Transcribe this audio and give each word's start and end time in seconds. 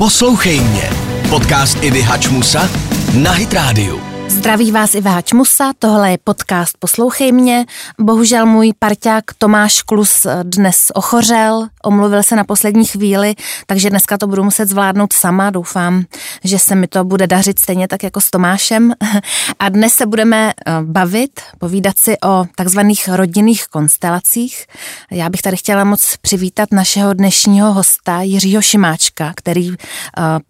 Poslouchej 0.00 0.60
mě. 0.60 0.90
Podcast 1.30 1.78
Ivy 1.84 2.02
Hačmusa 2.02 2.70
na 3.14 3.32
Hit 3.32 3.52
Radio. 3.52 4.09
Zdraví 4.30 4.72
vás 4.72 4.94
i 4.94 5.00
Váč 5.00 5.32
Musa, 5.32 5.72
tohle 5.78 6.10
je 6.10 6.18
podcast 6.24 6.76
Poslouchej 6.78 7.32
mě. 7.32 7.66
Bohužel 8.00 8.46
můj 8.46 8.72
parťák 8.78 9.24
Tomáš 9.38 9.82
Klus 9.82 10.26
dnes 10.42 10.92
ochořel, 10.94 11.68
omluvil 11.84 12.22
se 12.22 12.36
na 12.36 12.44
poslední 12.44 12.84
chvíli, 12.84 13.34
takže 13.66 13.90
dneska 13.90 14.18
to 14.18 14.26
budu 14.26 14.44
muset 14.44 14.68
zvládnout 14.68 15.12
sama. 15.12 15.50
Doufám, 15.50 16.04
že 16.44 16.58
se 16.58 16.74
mi 16.74 16.86
to 16.86 17.04
bude 17.04 17.26
dařit 17.26 17.58
stejně 17.58 17.88
tak 17.88 18.02
jako 18.02 18.20
s 18.20 18.30
Tomášem. 18.30 18.92
A 19.58 19.68
dnes 19.68 19.92
se 19.92 20.06
budeme 20.06 20.50
eh, 20.50 20.72
bavit, 20.82 21.40
povídat 21.58 21.98
si 21.98 22.16
o 22.24 22.44
takzvaných 22.56 23.08
rodinných 23.08 23.66
konstelacích. 23.66 24.66
Já 25.10 25.28
bych 25.28 25.42
tady 25.42 25.56
chtěla 25.56 25.84
moc 25.84 26.16
přivítat 26.20 26.72
našeho 26.72 27.14
dnešního 27.14 27.72
hosta 27.72 28.22
Jiřího 28.22 28.62
Šimáčka, 28.62 29.32
který 29.36 29.70
uh, 29.70 29.76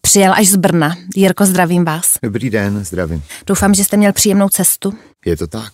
přijel 0.01 0.33
až 0.33 0.49
z 0.49 0.57
Brna. 0.57 0.97
Jirko, 1.17 1.47
zdravím 1.47 1.85
vás. 1.85 2.13
Dobrý 2.23 2.51
den, 2.51 2.85
zdravím. 2.85 3.23
Doufám, 3.47 3.70
Doufám, 3.71 3.75
že 3.75 3.85
jste 3.85 3.97
měl 3.97 4.13
příjemnou 4.13 4.49
cestu. 4.49 4.95
Je 5.27 5.37
to 5.37 5.47
tak. 5.47 5.73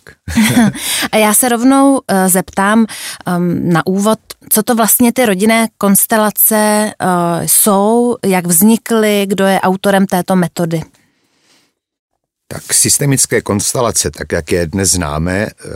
a 1.11 1.17
já 1.17 1.33
se 1.33 1.49
rovnou 1.49 1.93
uh, 1.93 1.99
zeptám 2.27 2.85
um, 3.37 3.69
na 3.69 3.87
úvod, 3.87 4.19
co 4.49 4.63
to 4.63 4.75
vlastně 4.75 5.13
ty 5.13 5.25
rodinné 5.25 5.67
konstelace 5.77 6.91
uh, 7.01 7.45
jsou, 7.45 8.17
jak 8.25 8.47
vznikly, 8.47 9.25
kdo 9.29 9.45
je 9.45 9.61
autorem 9.61 10.05
této 10.05 10.35
metody. 10.35 10.81
Tak 12.47 12.73
systemické 12.73 13.41
konstelace, 13.41 14.11
tak 14.11 14.31
jak 14.31 14.51
je 14.51 14.67
dnes 14.67 14.91
známe, 14.91 15.47
uh, 15.47 15.71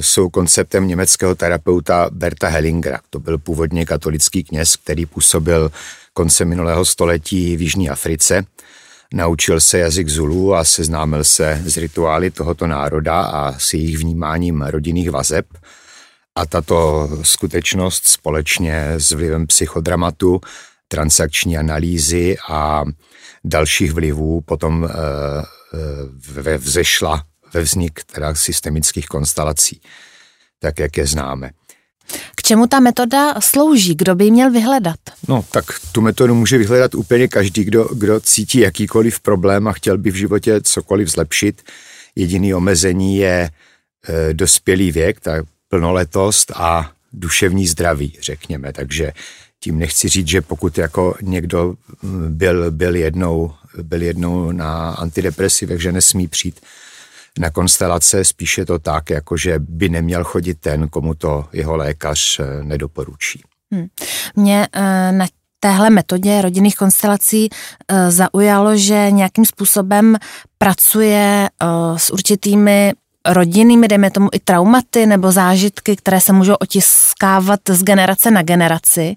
jsou 0.00 0.30
konceptem 0.30 0.88
německého 0.88 1.34
terapeuta 1.34 2.08
Berta 2.12 2.48
Hellingera. 2.48 3.00
To 3.10 3.18
byl 3.20 3.38
původně 3.38 3.86
katolický 3.86 4.44
kněz, 4.44 4.76
který 4.76 5.06
působil 5.06 5.72
konce 6.12 6.44
minulého 6.44 6.84
století 6.84 7.56
v 7.56 7.62
Jižní 7.62 7.90
Africe 7.90 8.44
Naučil 9.12 9.60
se 9.60 9.78
jazyk 9.78 10.08
Zulu 10.08 10.54
a 10.54 10.64
seznámil 10.64 11.24
se 11.24 11.62
s 11.64 11.76
rituály 11.76 12.30
tohoto 12.30 12.66
národa 12.66 13.20
a 13.22 13.58
s 13.58 13.74
jejich 13.74 13.98
vnímáním 13.98 14.62
rodinných 14.62 15.10
vazeb. 15.10 15.46
A 16.34 16.46
tato 16.46 17.08
skutečnost 17.22 18.06
společně 18.06 18.92
s 18.92 19.10
vlivem 19.10 19.46
psychodramatu, 19.46 20.40
transakční 20.88 21.58
analýzy 21.58 22.36
a 22.48 22.84
dalších 23.44 23.92
vlivů 23.92 24.40
potom 24.40 24.84
e, 24.84 24.88
vzešla 26.58 27.24
ve 27.54 27.60
vznik 27.60 28.04
teda 28.04 28.34
systemických 28.34 29.06
konstelací, 29.06 29.80
tak 30.58 30.78
jak 30.78 30.96
je 30.96 31.06
známe. 31.06 31.50
K 32.36 32.42
čemu 32.42 32.66
ta 32.66 32.80
metoda 32.80 33.34
slouží? 33.40 33.94
Kdo 33.94 34.14
by 34.14 34.24
ji 34.24 34.30
měl 34.30 34.50
vyhledat? 34.50 34.98
No, 35.28 35.44
tak 35.50 35.64
tu 35.92 36.00
metodu 36.00 36.34
může 36.34 36.58
vyhledat 36.58 36.94
úplně 36.94 37.28
každý, 37.28 37.64
kdo, 37.64 37.84
kdo 37.84 38.20
cítí 38.20 38.58
jakýkoliv 38.58 39.20
problém 39.20 39.68
a 39.68 39.72
chtěl 39.72 39.98
by 39.98 40.10
v 40.10 40.14
životě 40.14 40.60
cokoliv 40.62 41.08
zlepšit. 41.08 41.62
Jediný 42.16 42.54
omezení 42.54 43.16
je 43.16 43.50
e, 44.08 44.34
dospělý 44.34 44.92
věk, 44.92 45.20
ta 45.20 45.32
plnoletost 45.68 46.52
a 46.54 46.92
duševní 47.12 47.66
zdraví, 47.66 48.18
řekněme. 48.20 48.72
Takže 48.72 49.12
tím 49.60 49.78
nechci 49.78 50.08
říct, 50.08 50.28
že 50.28 50.40
pokud 50.40 50.78
jako 50.78 51.14
někdo 51.22 51.74
byl, 52.28 52.70
byl, 52.70 52.96
jednou, 52.96 53.52
byl 53.82 54.02
jednou 54.02 54.52
na 54.52 54.90
antidepresivech, 54.90 55.82
že 55.82 55.92
nesmí 55.92 56.28
přijít 56.28 56.60
na 57.38 57.50
konstelace 57.50 58.24
spíše 58.24 58.64
to 58.64 58.78
tak, 58.78 59.10
jako 59.10 59.36
že 59.36 59.58
by 59.58 59.88
neměl 59.88 60.24
chodit 60.24 60.54
ten, 60.60 60.88
komu 60.88 61.14
to 61.14 61.44
jeho 61.52 61.76
lékař 61.76 62.40
eh, 62.40 62.64
nedoporučí. 62.64 63.42
Hmm. 63.72 63.86
Mě 64.36 64.68
eh, 64.72 65.12
na 65.12 65.26
téhle 65.60 65.90
metodě 65.90 66.42
rodinných 66.42 66.76
konstelací 66.76 67.50
eh, 67.88 68.10
zaujalo, 68.10 68.76
že 68.76 69.10
nějakým 69.10 69.44
způsobem 69.44 70.16
pracuje 70.58 71.48
s 71.96 72.10
určitými 72.10 72.92
rodinnými, 73.28 73.88
dejme 73.88 74.10
tomu 74.10 74.28
i 74.32 74.38
traumaty 74.38 75.06
nebo 75.06 75.32
zážitky, 75.32 75.96
které 75.96 76.20
se 76.20 76.32
můžou 76.32 76.54
otiskávat 76.54 77.60
z 77.68 77.82
generace 77.82 78.30
na 78.30 78.42
generaci. 78.42 79.16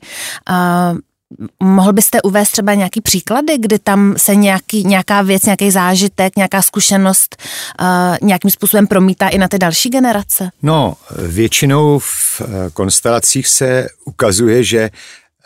Mohl 1.64 1.94
byste 1.94 2.22
uvést 2.22 2.52
třeba 2.52 2.74
nějaký 2.74 3.02
příklady, 3.02 3.58
kdy 3.58 3.80
tam 3.80 4.14
se 4.18 4.36
nějaký, 4.36 4.84
nějaká 4.84 5.22
věc, 5.22 5.46
nějaký 5.46 5.72
zážitek, 5.72 6.36
nějaká 6.36 6.62
zkušenost 6.62 7.38
uh, 7.82 7.88
nějakým 8.22 8.52
způsobem 8.52 8.88
promítá 8.88 9.30
i 9.30 9.38
na 9.38 9.48
ty 9.48 9.60
další 9.60 9.90
generace? 9.90 10.50
No, 10.62 10.96
většinou 11.28 12.00
v 12.00 12.42
uh, 12.42 12.48
konstelacích 12.74 13.48
se 13.48 13.88
ukazuje, 14.06 14.64
že 14.64 14.90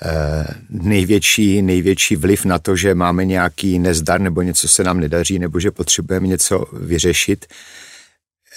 uh, 0.06 0.81
největší, 0.84 1.62
největší 1.62 2.16
vliv 2.16 2.45
na 2.45 2.59
to, 2.59 2.75
že 2.75 2.95
máme 2.95 3.25
nějaký 3.25 3.79
nezdar 3.79 4.22
nebo 4.22 4.41
něco 4.41 4.68
se 4.68 4.84
nám 4.84 5.00
nedaří 5.00 5.39
nebo 5.39 5.59
že 5.59 5.72
potřebujeme 5.72 6.28
něco 6.28 6.66
vyřešit, 6.73 7.45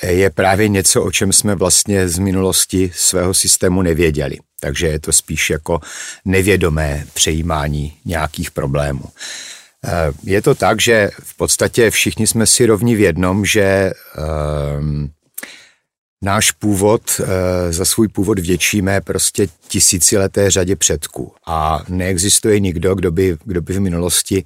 je 0.06 0.30
právě 0.30 0.68
něco, 0.68 1.02
o 1.02 1.10
čem 1.10 1.32
jsme 1.32 1.54
vlastně 1.54 2.08
z 2.08 2.18
minulosti 2.18 2.90
svého 2.94 3.34
systému 3.34 3.82
nevěděli. 3.82 4.38
Takže 4.60 4.86
je 4.86 5.00
to 5.00 5.12
spíš 5.12 5.50
jako 5.50 5.80
nevědomé 6.24 7.04
přejímání 7.14 7.96
nějakých 8.04 8.50
problémů. 8.50 9.04
Eh, 9.84 10.12
je 10.22 10.42
to 10.42 10.54
tak, 10.54 10.80
že 10.80 11.10
v 11.22 11.36
podstatě 11.36 11.90
všichni 11.90 12.26
jsme 12.26 12.46
si 12.46 12.66
rovni 12.66 12.96
v 12.96 13.00
jednom, 13.00 13.44
že 13.44 13.92
um, 14.78 15.10
náš 16.22 16.50
původ, 16.50 17.02
uh, 17.20 17.26
za 17.70 17.84
svůj 17.84 18.08
původ 18.08 18.38
vděčíme 18.38 19.00
prostě 19.00 19.48
tisícileté 19.68 20.50
řadě 20.50 20.76
předků. 20.76 21.32
A 21.46 21.82
neexistuje 21.88 22.60
nikdo, 22.60 22.94
kdo 22.94 23.10
by, 23.10 23.36
kdo 23.44 23.62
by 23.62 23.72
v 23.72 23.80
minulosti 23.80 24.44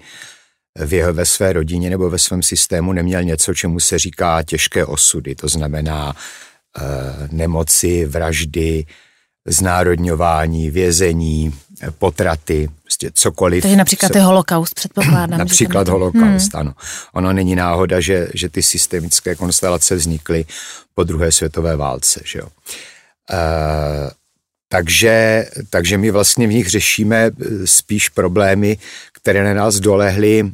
v 0.85 0.93
jeho, 0.93 1.13
ve 1.13 1.27
své 1.27 1.53
rodině 1.53 1.91
nebo 1.91 2.11
ve 2.11 2.19
svém 2.19 2.43
systému 2.43 2.93
neměl 2.93 3.23
něco, 3.23 3.55
čemu 3.55 3.81
se 3.81 3.99
říká 3.99 4.43
těžké 4.43 4.85
osudy. 4.85 5.35
To 5.35 5.49
znamená 5.49 6.13
uh, 6.13 6.83
nemoci, 7.31 8.05
vraždy, 8.05 8.87
znárodňování, 9.47 10.71
vězení, 10.71 11.55
potraty, 11.99 12.69
prostě 12.83 13.11
cokoliv. 13.15 13.63
Takže 13.63 13.77
například 13.77 14.13
se, 14.13 14.19
je 14.19 14.23
holokaust, 14.23 14.75
předpokládám. 14.75 15.39
Například 15.39 15.89
holokaust, 15.89 16.55
hmm. 16.55 16.61
ano. 16.61 16.75
Ono 17.13 17.33
není 17.33 17.57
náhoda, 17.57 18.01
že, 18.01 18.29
že 18.35 18.49
ty 18.49 18.63
systemické 18.63 19.35
konstelace 19.35 19.95
vznikly 19.95 20.45
po 20.95 21.05
druhé 21.05 21.33
světové 21.33 21.77
válce, 21.77 22.21
že 22.25 22.39
jo. 22.39 22.47
Uh, 22.47 24.11
takže, 24.69 25.47
takže 25.71 25.99
my 25.99 26.11
vlastně 26.11 26.47
v 26.47 26.53
nich 26.53 26.71
řešíme 26.71 27.31
spíš 27.65 28.09
problémy, 28.09 28.79
které 29.13 29.45
na 29.45 29.55
nás 29.55 29.81
dolehly 29.81 30.51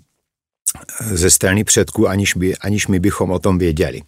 ze 1.00 1.30
strany 1.30 1.64
předků, 1.64 2.08
aniž, 2.08 2.34
by, 2.34 2.56
aniž 2.56 2.86
my 2.86 3.00
bychom 3.00 3.30
o 3.30 3.38
tom 3.38 3.58
věděli. 3.58 4.02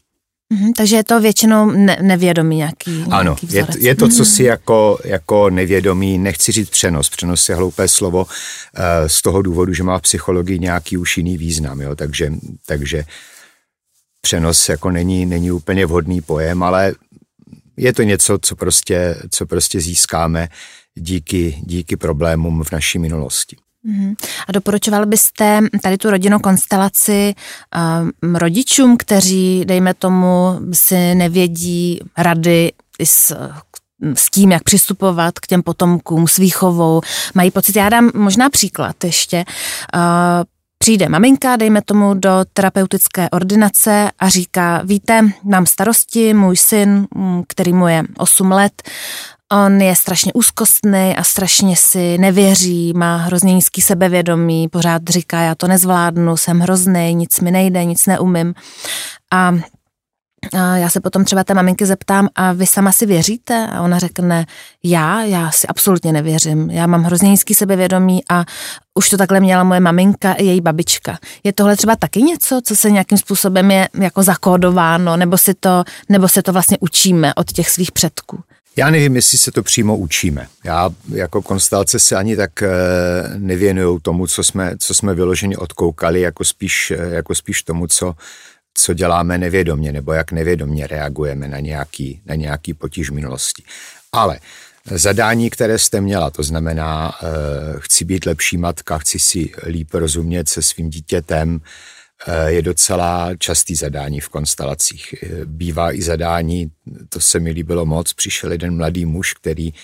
Mm-hmm, 0.55 0.73
takže 0.77 0.97
je 0.97 1.05
to 1.05 1.21
většinou 1.21 1.71
ne, 1.71 1.99
nevědomý 2.03 2.57
nějaký, 2.57 3.05
Ano, 3.11 3.37
nějaký 3.51 3.77
je, 3.77 3.89
je 3.89 3.95
to 3.95 4.09
co 4.09 4.25
si 4.25 4.43
mhm. 4.43 4.49
jako, 4.49 4.99
jako 5.05 5.51
nevědomý, 5.51 6.19
nechci 6.19 6.53
říct 6.53 6.71
přenos, 6.71 7.09
přenos 7.09 7.49
je 7.49 7.55
hloupé 7.55 7.89
slovo 7.89 8.25
uh, 8.25 8.31
z 9.07 9.23
toho 9.23 9.43
důvodu, 9.43 9.73
že 9.75 9.83
má 9.83 9.99
v 9.99 10.03
psychologii 10.03 10.59
nějaký 10.59 10.97
už 10.97 11.17
jiný 11.17 11.39
význam, 11.39 11.81
jo, 11.81 11.95
takže, 11.95 12.33
takže 12.67 13.05
přenos 14.21 14.69
jako 14.69 14.91
není, 14.91 15.27
není 15.27 15.51
úplně 15.51 15.87
vhodný 15.87 16.21
pojem, 16.21 16.63
ale 16.63 16.95
je 17.77 17.93
to 17.93 18.03
něco, 18.03 18.39
co 18.43 18.57
prostě, 18.57 19.17
co 19.31 19.47
prostě 19.47 19.81
získáme 19.81 20.49
díky, 20.95 21.59
díky 21.63 21.97
problémům 21.97 22.65
v 22.65 22.73
naší 22.73 22.99
minulosti. 22.99 23.57
Mhm. 23.85 24.15
A 24.49 24.53
doporučoval 24.53 25.07
byste 25.07 25.61
tady 25.83 25.99
tu 25.99 26.11
rodinnou 26.11 26.39
konstelaci 26.39 27.35
um, 28.23 28.37
rodičům, 28.37 28.97
kteří, 28.97 29.65
dejme 29.65 29.95
tomu, 29.95 30.61
si 30.73 31.15
nevědí 31.15 32.01
rady 32.19 32.73
s, 33.05 33.37
s 34.15 34.31
tím, 34.31 34.53
jak 34.53 34.63
přistupovat 34.63 35.39
k 35.39 35.47
těm 35.47 35.63
potomkům, 35.63 36.29
s 36.29 36.37
výchovou. 36.37 37.01
Mají 37.35 37.51
pocit, 37.51 37.77
já 37.77 37.89
dám 37.89 38.11
možná 38.15 38.51
příklad 38.51 39.05
ještě. 39.05 39.45
Uh, 39.95 40.03
přijde 40.79 41.09
maminka, 41.09 41.57
dejme 41.57 41.83
tomu, 41.83 42.15
do 42.15 42.31
terapeutické 42.53 43.31
ordinace 43.31 44.11
a 44.19 44.29
říká, 44.29 44.83
víte, 44.85 45.29
mám 45.43 45.67
starosti, 45.67 46.35
můj 46.35 46.57
syn, 46.57 47.07
který 47.49 47.73
mu 47.73 47.89
je 47.89 48.03
8 48.19 48.53
let, 48.53 48.83
On 49.55 49.81
je 49.81 49.97
strašně 49.97 50.33
úzkostný 50.33 51.17
a 51.17 51.25
strašně 51.25 51.77
si 51.77 52.19
nevěří, 52.19 52.93
má 52.97 53.17
hrozně 53.17 53.55
nízký 53.55 53.81
sebevědomí, 53.81 54.69
pořád 54.69 55.03
říká, 55.09 55.41
já 55.41 55.55
to 55.55 55.69
nezvládnu, 55.69 56.37
jsem 56.37 56.61
hrozný, 56.61 57.15
nic 57.15 57.41
mi 57.41 57.51
nejde, 57.51 57.85
nic 57.85 58.07
neumím. 58.07 58.55
A 59.33 59.55
já 60.75 60.91
se 60.91 61.01
potom 61.01 61.25
třeba 61.25 61.45
té 61.45 61.55
maminky 61.55 61.87
zeptám, 61.87 62.29
a 62.35 62.53
vy 62.53 62.67
sama 62.67 62.93
si 62.93 63.07
věříte? 63.07 63.69
A 63.73 63.83
ona 63.83 63.99
řekne, 63.99 64.47
já, 64.83 65.23
já 65.23 65.51
si 65.51 65.67
absolutně 65.67 66.13
nevěřím. 66.13 66.71
Já 66.71 66.87
mám 66.87 67.03
hrozně 67.03 67.29
nízký 67.29 67.55
sebevědomí 67.55 68.21
a 68.31 68.45
už 68.95 69.11
to 69.11 69.17
takhle 69.17 69.41
měla 69.41 69.65
moje 69.65 69.81
maminka 69.81 70.33
i 70.33 70.45
její 70.45 70.61
babička. 70.61 71.19
Je 71.45 71.53
tohle 71.53 71.77
třeba 71.77 71.97
taky 71.97 72.23
něco, 72.23 72.61
co 72.65 72.77
se 72.77 72.91
nějakým 72.91 73.19
způsobem 73.19 73.71
je 73.71 73.89
jako 73.95 74.23
zakódováno, 74.23 75.17
nebo 75.17 75.39
si 75.39 75.55
to, 75.55 75.85
nebo 76.09 76.29
se 76.29 76.43
to 76.43 76.53
vlastně 76.53 76.77
učíme 76.81 77.35
od 77.35 77.53
těch 77.53 77.71
svých 77.71 77.93
předků? 77.93 78.43
Já 78.77 78.91
nevím, 78.91 79.17
jestli 79.17 79.39
se 79.39 79.53
to 79.53 79.63
přímo 79.63 79.97
učíme. 79.97 80.49
Já 80.65 80.91
jako 81.09 81.43
konstelace 81.43 81.99
se 81.99 82.17
ani 82.17 82.37
tak 82.37 82.63
eh, 82.63 82.69
nevěnuju 83.37 84.01
tomu, 84.01 84.27
co 84.27 84.45
jsme, 84.45 84.77
co 84.79 84.95
jsme 84.95 85.15
vyloženě 85.15 85.59
odkoukali, 85.59 86.21
jako 86.21 86.45
spíš, 86.45 86.91
eh, 86.91 87.15
jako 87.15 87.35
spíš 87.35 87.63
tomu, 87.63 87.87
co, 87.87 88.15
co 88.75 88.95
děláme 88.95 89.39
nevědomě, 89.39 89.93
nebo 89.93 90.13
jak 90.13 90.33
nevědomě 90.33 90.87
reagujeme 90.87 91.49
na 91.49 91.61
nějaký, 91.61 92.21
na 92.27 92.35
nějaký 92.35 92.75
potíž 92.75 93.11
minulosti. 93.11 93.63
Ale 94.13 94.39
zadání, 94.91 95.51
které 95.51 95.79
jste 95.79 96.01
měla, 96.01 96.31
to 96.31 96.43
znamená, 96.43 97.13
eh, 97.23 97.27
chci 97.79 98.05
být 98.05 98.27
lepší 98.27 98.57
matka, 98.57 98.99
chci 98.99 99.19
si 99.19 99.53
líp 99.67 99.95
rozumět 99.95 100.49
se 100.49 100.63
svým 100.63 100.91
dítětem, 100.91 101.61
je 102.47 102.63
docela 102.63 103.31
častý 103.39 103.75
zadání 103.75 104.21
v 104.21 104.29
konstelacích. 104.29 105.15
Eh, 105.23 105.45
bývá 105.45 105.93
i 105.93 106.03
zadání, 106.03 106.71
to 107.09 107.21
se 107.21 107.41
mi 107.41 107.51
líbilo 107.51 107.87
moc, 107.87 108.13
přišel 108.13 108.53
jeden 108.53 108.77
mladý 108.77 109.07
muž, 109.07 109.35
který, 109.35 109.75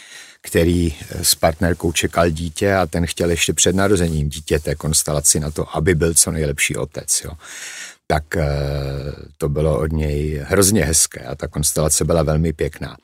který 0.41 0.95
eh, 0.95 1.25
s 1.25 1.35
partnerkou 1.35 1.93
čekal 1.93 2.31
dítě 2.31 2.75
a 2.75 2.87
ten 2.87 3.07
chtěl 3.07 3.31
ještě 3.31 3.53
před 3.53 3.75
narozením 3.75 4.29
dítěte 4.29 4.75
konstelaci 4.75 5.41
na 5.41 5.51
to, 5.51 5.77
aby 5.77 5.95
byl 5.95 6.15
co 6.15 6.31
nejlepší 6.31 6.77
otec. 6.77 7.23
Jo. 7.25 7.33
Tak 8.07 8.25
to 9.39 9.49
bylo 9.49 9.79
od 9.79 9.93
něj 9.93 10.41
hrozně 10.45 10.85
hezké 10.85 11.21
a 11.21 11.35
ta 11.35 11.49
konstelace 11.49 12.05
byla 12.05 12.23
velmi 12.23 12.53
pěkná. 12.53 12.97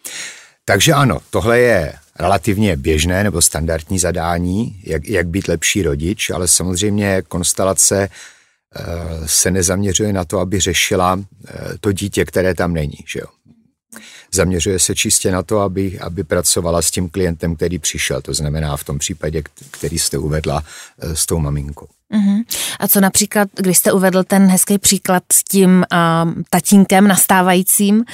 Takže 0.65 0.93
ano, 0.93 1.19
tohle 1.31 1.59
je 1.59 1.93
relativně 2.19 2.77
běžné 2.77 3.25
nebo 3.25 3.43
standardní 3.43 3.99
zadání, 3.99 4.81
jak, 4.85 5.09
jak 5.09 5.27
být 5.27 5.49
lepší 5.49 5.83
rodič, 5.83 6.31
ale 6.31 6.49
samozřejmě 6.49 7.23
konstelace 7.29 8.09
Eh, 8.09 8.11
se 9.27 9.51
nezaměřuje 9.51 10.13
na 10.13 10.25
to, 10.25 10.39
aby 10.39 10.61
řešila 10.61 11.21
eh, 11.49 11.53
to 11.81 11.93
dítě, 11.93 12.25
které 12.25 12.55
tam 12.55 12.73
není. 12.73 12.99
Že 13.07 13.21
jo? 13.21 13.27
Zaměřuje 14.35 14.79
se 14.79 14.95
čistě 14.95 15.31
na 15.31 15.43
to, 15.43 15.61
aby, 15.61 15.99
aby 15.99 16.25
pracovala 16.25 16.83
s 16.83 16.91
tím 16.91 17.09
klientem, 17.09 17.57
který 17.57 17.79
přišel. 17.79 18.23
To 18.23 18.35
znamená 18.35 18.77
v 18.77 18.85
tom 18.85 18.99
případě, 18.99 19.43
který 19.71 19.99
jste 19.99 20.19
uvedla 20.19 20.63
eh, 20.99 21.17
s 21.17 21.27
tou 21.27 21.39
maminkou. 21.39 21.87
Uh-huh. 22.15 22.45
A 22.81 22.89
co 22.89 23.01
například, 23.01 23.49
když 23.57 23.79
jste 23.79 23.93
uvedl 23.93 24.25
ten 24.25 24.47
hezký 24.47 24.79
příklad 24.79 25.23
s 25.33 25.45
tím 25.45 25.85
uh, 25.93 26.33
tatínkem 26.51 27.09
nastávajícím, 27.09 27.97
uh, 27.97 28.05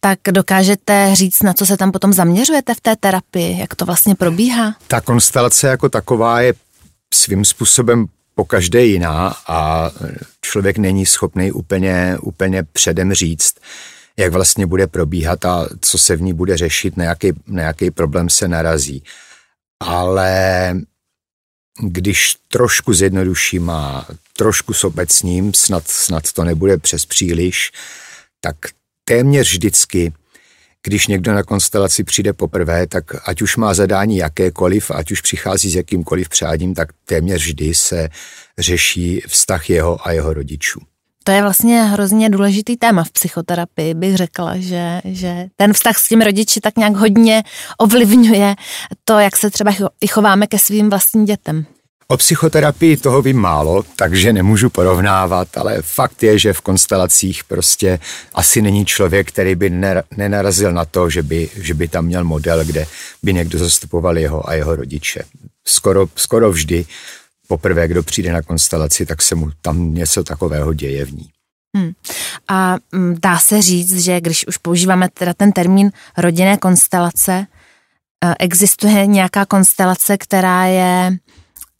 tak 0.00 0.18
dokážete 0.30 1.10
říct, 1.12 1.42
na 1.42 1.52
co 1.52 1.66
se 1.66 1.76
tam 1.76 1.92
potom 1.92 2.12
zaměřujete 2.12 2.74
v 2.74 2.80
té 2.80 2.96
terapii, 2.96 3.58
jak 3.58 3.74
to 3.74 3.84
vlastně 3.84 4.14
probíhá? 4.14 4.74
Ta 4.88 5.00
konstelace 5.00 5.68
jako 5.68 5.88
taková 5.88 6.40
je 6.40 6.54
svým 7.14 7.44
způsobem 7.44 8.06
po 8.38 8.44
každé 8.44 8.84
jiná 8.84 9.36
a 9.48 9.90
člověk 10.40 10.78
není 10.78 11.06
schopný 11.06 11.52
úplně, 11.52 12.18
úplně 12.20 12.62
předem 12.62 13.12
říct, 13.12 13.54
jak 14.16 14.32
vlastně 14.32 14.66
bude 14.66 14.86
probíhat 14.86 15.44
a 15.44 15.68
co 15.80 15.98
se 15.98 16.16
v 16.16 16.22
ní 16.22 16.32
bude 16.32 16.56
řešit, 16.56 16.96
na 16.96 17.04
jaký, 17.04 17.32
na 17.46 17.62
jaký 17.62 17.90
problém 17.90 18.30
se 18.30 18.48
narazí. 18.48 19.02
Ale 19.80 20.74
když 21.82 22.36
trošku 22.48 22.94
zjednoduším 22.94 23.70
a 23.70 24.06
trošku 24.36 24.74
sobecním, 24.74 25.54
snad, 25.54 25.88
snad 25.88 26.32
to 26.32 26.44
nebude 26.44 26.78
přes 26.78 27.06
příliš, 27.06 27.72
tak 28.40 28.56
téměř 29.04 29.50
vždycky 29.50 30.12
když 30.88 31.06
někdo 31.06 31.34
na 31.34 31.42
konstelaci 31.42 32.04
přijde 32.04 32.32
poprvé, 32.32 32.86
tak 32.86 33.04
ať 33.28 33.42
už 33.42 33.56
má 33.56 33.74
zadání 33.74 34.16
jakékoliv, 34.16 34.90
ať 34.90 35.10
už 35.10 35.20
přichází 35.20 35.70
s 35.70 35.74
jakýmkoliv 35.74 36.28
přádím, 36.28 36.74
tak 36.74 36.88
téměř 37.04 37.42
vždy 37.42 37.74
se 37.74 38.08
řeší 38.58 39.22
vztah 39.26 39.70
jeho 39.70 40.06
a 40.06 40.12
jeho 40.12 40.34
rodičů. 40.34 40.80
To 41.24 41.32
je 41.32 41.42
vlastně 41.42 41.82
hrozně 41.82 42.30
důležitý 42.30 42.76
téma 42.76 43.04
v 43.04 43.10
psychoterapii, 43.10 43.94
bych 43.94 44.16
řekla, 44.16 44.56
že, 44.56 45.00
že 45.04 45.46
ten 45.56 45.72
vztah 45.72 45.98
s 45.98 46.08
těmi 46.08 46.24
rodiči 46.24 46.60
tak 46.60 46.76
nějak 46.76 46.96
hodně 46.96 47.42
ovlivňuje 47.78 48.54
to, 49.04 49.18
jak 49.18 49.36
se 49.36 49.50
třeba 49.50 49.72
i 50.00 50.06
chováme 50.06 50.46
ke 50.46 50.58
svým 50.58 50.90
vlastním 50.90 51.24
dětem. 51.24 51.66
O 52.10 52.16
psychoterapii 52.16 52.96
toho 52.96 53.22
vím 53.22 53.36
málo, 53.36 53.84
takže 53.96 54.32
nemůžu 54.32 54.70
porovnávat, 54.70 55.56
ale 55.56 55.82
fakt 55.82 56.22
je, 56.22 56.38
že 56.38 56.52
v 56.52 56.60
konstelacích 56.60 57.44
prostě 57.44 58.00
asi 58.34 58.62
není 58.62 58.86
člověk, 58.86 59.28
který 59.28 59.54
by 59.54 59.70
nenarazil 60.16 60.72
na 60.72 60.84
to, 60.84 61.10
že 61.10 61.22
by, 61.22 61.50
že 61.56 61.74
by 61.74 61.88
tam 61.88 62.04
měl 62.04 62.24
model, 62.24 62.64
kde 62.64 62.86
by 63.22 63.34
někdo 63.34 63.58
zastupoval 63.58 64.18
jeho 64.18 64.48
a 64.48 64.54
jeho 64.54 64.76
rodiče. 64.76 65.22
Skoro, 65.66 66.06
skoro 66.16 66.50
vždy 66.50 66.86
poprvé, 67.48 67.88
kdo 67.88 68.02
přijde 68.02 68.32
na 68.32 68.42
konstelaci, 68.42 69.06
tak 69.06 69.22
se 69.22 69.34
mu 69.34 69.50
tam 69.60 69.94
něco 69.94 70.24
takového 70.24 70.74
děje 70.74 71.04
v 71.04 71.12
ní. 71.12 71.28
Hmm. 71.76 71.92
A 72.48 72.76
mm, 72.92 73.16
dá 73.22 73.38
se 73.38 73.62
říct, 73.62 73.98
že 74.04 74.20
když 74.20 74.46
už 74.46 74.56
používáme 74.56 75.08
teda 75.08 75.34
ten 75.34 75.52
termín 75.52 75.90
rodinné 76.16 76.56
konstelace, 76.56 77.46
eh, 78.24 78.34
existuje 78.38 79.06
nějaká 79.06 79.46
konstelace, 79.46 80.18
která 80.18 80.64
je 80.64 81.18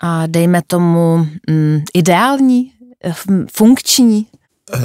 a 0.01 0.27
dejme 0.27 0.63
tomu 0.67 1.29
mm, 1.51 1.83
ideální, 1.95 2.73
eh, 3.05 3.15
funkční? 3.53 4.27
Uh, 4.75 4.81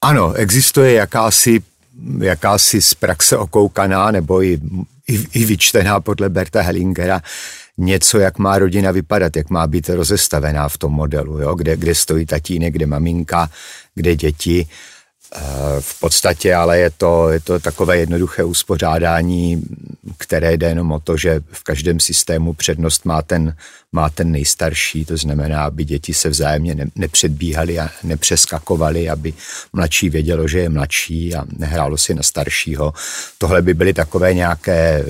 ano, 0.00 0.32
existuje 0.32 0.92
jakási, 0.92 1.62
jakási 2.18 2.82
z 2.82 2.94
praxe 2.94 3.36
okoukaná 3.36 4.10
nebo 4.10 4.42
i, 4.42 4.60
i, 5.08 5.26
i 5.34 5.44
vyčtená 5.44 6.00
podle 6.00 6.28
Berta 6.28 6.62
Hellingera 6.62 7.22
něco, 7.78 8.18
jak 8.18 8.38
má 8.38 8.58
rodina 8.58 8.90
vypadat, 8.90 9.36
jak 9.36 9.50
má 9.50 9.66
být 9.66 9.88
rozestavená 9.88 10.68
v 10.68 10.78
tom 10.78 10.92
modelu, 10.92 11.38
jo? 11.38 11.54
Kde, 11.54 11.76
kde 11.76 11.94
stojí 11.94 12.26
tatínek, 12.26 12.72
kde 12.72 12.86
maminka, 12.86 13.50
kde 13.94 14.16
děti. 14.16 14.66
Eh, 14.68 14.91
v 15.80 16.00
podstatě 16.00 16.54
ale 16.54 16.78
je 16.78 16.90
to, 16.90 17.28
je 17.28 17.40
to 17.40 17.58
takové 17.60 17.98
jednoduché 17.98 18.44
uspořádání, 18.44 19.62
které 20.18 20.52
jde 20.52 20.68
jenom 20.68 20.92
o 20.92 21.00
to, 21.00 21.16
že 21.16 21.40
v 21.52 21.62
každém 21.62 22.00
systému 22.00 22.52
přednost 22.52 23.04
má 23.04 23.22
ten, 23.22 23.56
má 23.92 24.10
ten 24.10 24.30
nejstarší, 24.30 25.04
to 25.04 25.16
znamená, 25.16 25.64
aby 25.64 25.84
děti 25.84 26.14
se 26.14 26.28
vzájemně 26.28 26.74
ne, 26.74 26.86
nepředbíhaly 26.96 27.78
a 27.78 27.90
nepřeskakovaly, 28.02 29.10
aby 29.10 29.34
mladší 29.72 30.10
vědělo, 30.10 30.48
že 30.48 30.58
je 30.58 30.68
mladší 30.68 31.34
a 31.34 31.44
nehrálo 31.58 31.98
si 31.98 32.14
na 32.14 32.22
staršího. 32.22 32.92
Tohle 33.38 33.62
by 33.62 33.74
byly 33.74 33.94
takové 33.94 34.34
nějaké 34.34 35.04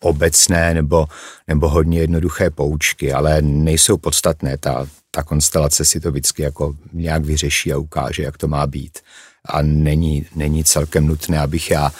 obecné 0.00 0.74
nebo, 0.74 1.06
nebo 1.48 1.68
hodně 1.68 2.00
jednoduché 2.00 2.50
poučky, 2.50 3.12
ale 3.12 3.42
nejsou 3.42 3.96
podstatné. 3.96 4.58
Ta, 4.58 4.86
ta 5.10 5.22
konstelace 5.22 5.84
si 5.84 6.00
to 6.00 6.10
vždycky 6.10 6.42
jako 6.42 6.74
nějak 6.92 7.24
vyřeší 7.24 7.72
a 7.72 7.78
ukáže, 7.78 8.22
jak 8.22 8.38
to 8.38 8.48
má 8.48 8.66
být 8.66 8.98
a 9.48 9.62
není, 9.62 10.26
není 10.34 10.64
celkem 10.64 11.06
nutné, 11.06 11.38
abych 11.38 11.70
já 11.70 11.92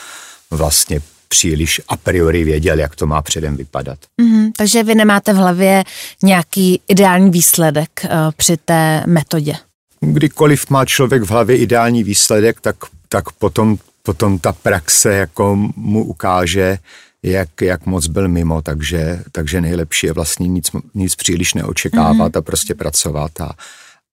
vlastně 0.50 1.00
příliš 1.28 1.80
a 1.88 1.96
priori 1.96 2.44
věděl, 2.44 2.78
jak 2.78 2.96
to 2.96 3.06
má 3.06 3.22
předem 3.22 3.56
vypadat. 3.56 3.98
Mm, 4.20 4.52
takže 4.52 4.82
vy 4.82 4.94
nemáte 4.94 5.32
v 5.32 5.36
hlavě 5.36 5.84
nějaký 6.22 6.80
ideální 6.88 7.30
výsledek 7.30 7.90
uh, 8.04 8.10
při 8.36 8.56
té 8.56 9.02
metodě? 9.06 9.54
Kdykoliv 10.00 10.70
má 10.70 10.84
člověk 10.84 11.22
v 11.22 11.30
hlavě 11.30 11.56
ideální 11.56 12.04
výsledek, 12.04 12.60
tak, 12.60 12.76
tak 13.08 13.32
potom, 13.32 13.78
potom 14.02 14.38
ta 14.38 14.52
praxe 14.52 15.14
jako 15.14 15.56
mu 15.76 16.04
ukáže, 16.04 16.78
jak, 17.22 17.48
jak 17.62 17.86
moc 17.86 18.06
byl 18.06 18.28
mimo, 18.28 18.62
takže, 18.62 19.22
takže 19.32 19.60
nejlepší 19.60 20.06
je 20.06 20.12
vlastně 20.12 20.48
nic, 20.48 20.70
nic 20.94 21.14
příliš 21.14 21.54
neočekávat 21.54 22.34
mm. 22.34 22.38
a 22.38 22.42
prostě 22.42 22.74
pracovat 22.74 23.40
a, 23.40 23.52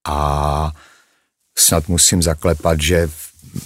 a 0.08 0.72
snad 1.60 1.88
musím 1.88 2.24
zaklepat, 2.24 2.82
že 2.82 3.10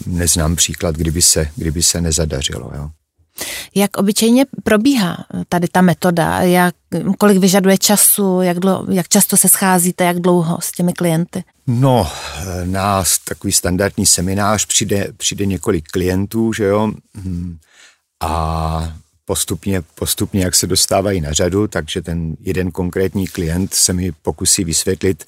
neznám 0.05 0.55
příklad, 0.55 0.95
kdyby 0.95 1.21
se, 1.21 1.49
kdyby 1.55 1.83
se 1.83 2.01
nezadařilo. 2.01 2.71
Jo. 2.75 2.89
Jak 3.75 3.97
obyčejně 3.97 4.45
probíhá 4.63 5.25
tady 5.49 5.67
ta 5.67 5.81
metoda? 5.81 6.39
Jak, 6.41 6.75
kolik 7.17 7.37
vyžaduje 7.37 7.77
času? 7.77 8.41
Jak, 8.41 8.59
dlo, 8.59 8.85
jak 8.91 9.07
často 9.07 9.37
se 9.37 9.49
scházíte? 9.49 10.03
Jak 10.03 10.19
dlouho 10.19 10.57
s 10.61 10.71
těmi 10.71 10.93
klienty? 10.93 11.43
No, 11.67 12.11
na 12.65 13.03
takový 13.25 13.53
standardní 13.53 14.05
seminář 14.05 14.65
přijde, 14.65 15.07
přijde 15.17 15.45
několik 15.45 15.87
klientů, 15.87 16.53
že 16.53 16.63
jo, 16.63 16.91
hmm. 17.15 17.57
a 18.19 18.93
postupně, 19.25 19.81
postupně, 19.81 20.43
jak 20.43 20.55
se 20.55 20.67
dostávají 20.67 21.21
na 21.21 21.33
řadu, 21.33 21.67
takže 21.67 22.01
ten 22.01 22.35
jeden 22.39 22.71
konkrétní 22.71 23.27
klient 23.27 23.73
se 23.73 23.93
mi 23.93 24.11
pokusí 24.11 24.63
vysvětlit, 24.63 25.25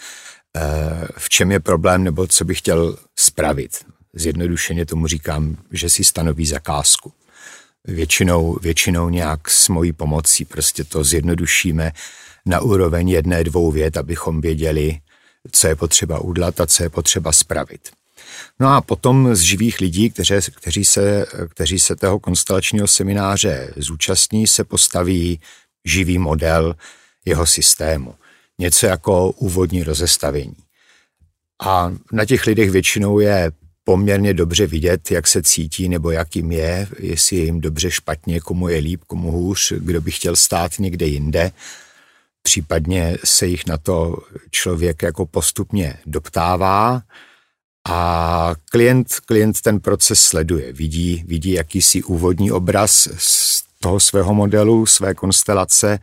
v 1.18 1.30
čem 1.30 1.52
je 1.52 1.60
problém 1.60 2.04
nebo 2.04 2.28
co 2.28 2.46
bych 2.46 2.58
chtěl 2.58 2.98
spravit. 3.16 3.86
Zjednodušeně 4.14 4.86
tomu 4.86 5.08
říkám, 5.08 5.58
že 5.72 5.90
si 5.90 6.04
stanoví 6.04 6.46
zakázku. 6.46 7.14
Většinou, 7.86 8.58
většinou 8.62 9.10
nějak 9.10 9.50
s 9.50 9.70
mojí 9.70 9.94
pomocí 9.94 10.46
prostě 10.46 10.84
to 10.84 11.04
zjednodušíme 11.04 11.92
na 12.46 12.60
úroveň 12.60 13.10
jedné, 13.10 13.44
dvou 13.44 13.72
vět, 13.72 13.98
abychom 13.98 14.42
věděli, 14.42 15.00
co 15.52 15.68
je 15.68 15.76
potřeba 15.76 16.20
udělat 16.20 16.62
a 16.62 16.66
co 16.66 16.84
je 16.84 16.90
potřeba 16.90 17.32
spravit. 17.32 17.92
No 18.60 18.68
a 18.68 18.82
potom 18.82 19.36
z 19.36 19.40
živých 19.40 19.80
lidí, 19.80 20.10
kteří, 20.10 20.34
kteří, 20.56 20.86
se, 20.86 21.26
kteří 21.50 21.80
se 21.80 21.96
toho 21.96 22.20
konstelačního 22.20 22.88
semináře 22.88 23.74
zúčastní, 23.76 24.48
se 24.48 24.64
postaví 24.64 25.40
živý 25.86 26.18
model 26.18 26.76
jeho 27.26 27.46
systému 27.46 28.16
něco 28.64 28.86
jako 28.86 29.32
úvodní 29.32 29.84
rozestavení. 29.84 30.56
A 31.66 31.92
na 32.12 32.26
těch 32.26 32.46
lidech 32.48 32.72
většinou 32.72 33.20
je 33.20 33.52
poměrně 33.84 34.34
dobře 34.34 34.68
vidět, 34.68 35.12
jak 35.12 35.28
se 35.28 35.44
cítí 35.44 35.90
nebo 35.90 36.12
jak 36.12 36.36
jim 36.36 36.52
je, 36.52 36.88
jestli 37.00 37.38
je 37.38 37.44
jim 37.44 37.62
dobře, 37.62 37.92
špatně, 37.92 38.40
komu 38.40 38.70
je 38.70 38.80
líp, 38.80 39.02
komu 39.08 39.32
hůř, 39.32 39.74
kdo 39.78 40.02
by 40.02 40.12
chtěl 40.12 40.36
stát 40.36 40.80
někde 40.80 41.06
jinde. 41.06 41.52
Případně 42.44 43.18
se 43.24 43.48
jich 43.48 43.66
na 43.68 43.78
to 43.78 44.18
člověk 44.52 45.04
jako 45.04 45.26
postupně 45.26 45.98
doptává 46.06 47.02
a 47.88 48.56
klient, 48.72 49.08
klient 49.26 49.62
ten 49.62 49.80
proces 49.80 50.22
sleduje, 50.22 50.74
vidí, 50.74 51.24
vidí 51.28 51.52
jakýsi 51.52 52.04
úvodní 52.04 52.52
obraz 52.52 53.08
z 53.18 53.64
toho 53.80 54.00
svého 54.00 54.34
modelu, 54.34 54.86
své 54.86 55.14
konstelace 55.14 56.00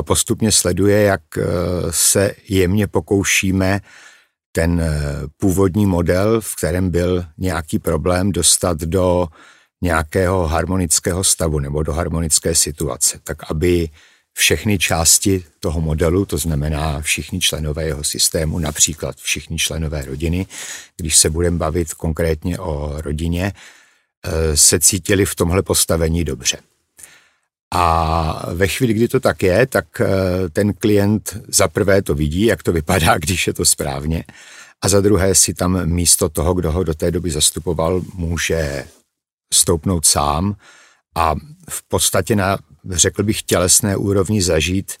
a 0.00 0.02
postupně 0.02 0.52
sleduje, 0.52 1.02
jak 1.02 1.20
eh, 1.38 1.42
se 1.90 2.32
jemně 2.48 2.86
pokoušíme 2.86 3.80
ten 4.52 4.80
eh, 4.80 4.92
původní 5.36 5.86
model, 5.86 6.40
v 6.40 6.56
kterém 6.56 6.90
byl 6.90 7.24
nějaký 7.38 7.78
problém, 7.78 8.32
dostat 8.32 8.78
do 8.78 9.28
nějakého 9.82 10.46
harmonického 10.46 11.24
stavu 11.24 11.58
nebo 11.58 11.82
do 11.82 11.92
harmonické 11.92 12.54
situace, 12.54 13.20
tak 13.24 13.50
aby 13.50 13.88
všechny 14.32 14.78
části 14.78 15.44
toho 15.60 15.80
modelu, 15.80 16.24
to 16.24 16.38
znamená 16.38 17.00
všichni 17.00 17.40
členové 17.40 17.84
jeho 17.84 18.04
systému, 18.04 18.58
například 18.58 19.16
všichni 19.16 19.58
členové 19.58 20.04
rodiny, 20.04 20.46
když 20.96 21.16
se 21.16 21.30
budeme 21.30 21.58
bavit 21.58 21.94
konkrétně 21.94 22.58
o 22.58 23.02
rodině, 23.02 23.52
eh, 23.52 24.56
se 24.56 24.80
cítili 24.80 25.24
v 25.24 25.34
tomhle 25.34 25.62
postavení 25.62 26.24
dobře. 26.24 26.69
A 27.74 28.52
ve 28.54 28.68
chvíli, 28.68 28.94
kdy 28.94 29.08
to 29.08 29.20
tak 29.20 29.42
je, 29.42 29.66
tak 29.66 30.00
eh, 30.00 30.06
ten 30.52 30.72
klient 30.72 31.38
za 31.48 31.68
prvé 31.68 32.02
to 32.02 32.14
vidí, 32.14 32.44
jak 32.44 32.62
to 32.62 32.72
vypadá, 32.72 33.18
když 33.18 33.46
je 33.46 33.52
to 33.52 33.64
správně, 33.64 34.24
a 34.82 34.88
za 34.88 35.00
druhé 35.00 35.34
si 35.34 35.54
tam 35.54 35.86
místo 35.86 36.28
toho, 36.28 36.54
kdo 36.54 36.72
ho 36.72 36.84
do 36.84 36.94
té 36.94 37.10
doby 37.10 37.30
zastupoval, 37.30 38.02
může 38.14 38.84
stoupnout 39.54 40.06
sám 40.06 40.56
a 41.14 41.34
v 41.70 41.88
podstatě 41.88 42.36
na, 42.36 42.58
řekl 42.90 43.22
bych, 43.22 43.42
tělesné 43.42 43.96
úrovni 43.96 44.42
zažít, 44.42 44.92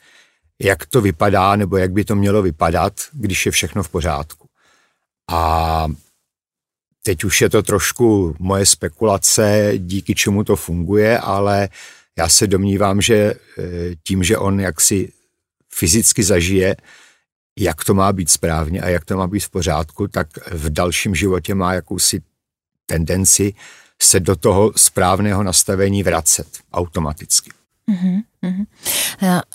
jak 0.62 0.86
to 0.86 1.00
vypadá 1.00 1.56
nebo 1.56 1.76
jak 1.76 1.92
by 1.92 2.04
to 2.04 2.14
mělo 2.14 2.42
vypadat, 2.42 2.92
když 3.12 3.46
je 3.46 3.52
všechno 3.52 3.82
v 3.82 3.88
pořádku. 3.88 4.46
A 5.30 5.86
teď 7.02 7.24
už 7.24 7.40
je 7.40 7.50
to 7.50 7.62
trošku 7.62 8.36
moje 8.38 8.66
spekulace, 8.66 9.72
díky 9.76 10.14
čemu 10.14 10.44
to 10.44 10.56
funguje, 10.56 11.18
ale 11.18 11.68
já 12.18 12.28
se 12.28 12.46
domnívám, 12.46 13.00
že 13.00 13.14
eh, 13.14 13.34
tím, 14.06 14.22
že 14.22 14.38
on 14.38 14.60
jaksi 14.60 15.12
fyzicky 15.74 16.22
zažije, 16.22 16.76
jak 17.58 17.84
to 17.84 17.94
má 17.94 18.12
být 18.12 18.30
správně 18.30 18.80
a 18.80 18.88
jak 18.88 19.04
to 19.04 19.16
má 19.16 19.26
být 19.26 19.44
v 19.44 19.50
pořádku, 19.50 20.08
tak 20.08 20.28
v 20.50 20.70
dalším 20.70 21.14
životě 21.14 21.54
má 21.54 21.74
jakousi 21.74 22.22
tendenci 22.86 23.54
se 24.02 24.20
do 24.20 24.36
toho 24.36 24.72
správného 24.76 25.42
nastavení 25.42 26.02
vracet 26.02 26.58
automaticky. 26.72 27.50
Uh-huh, 27.88 28.22
uh-huh. 28.44 28.66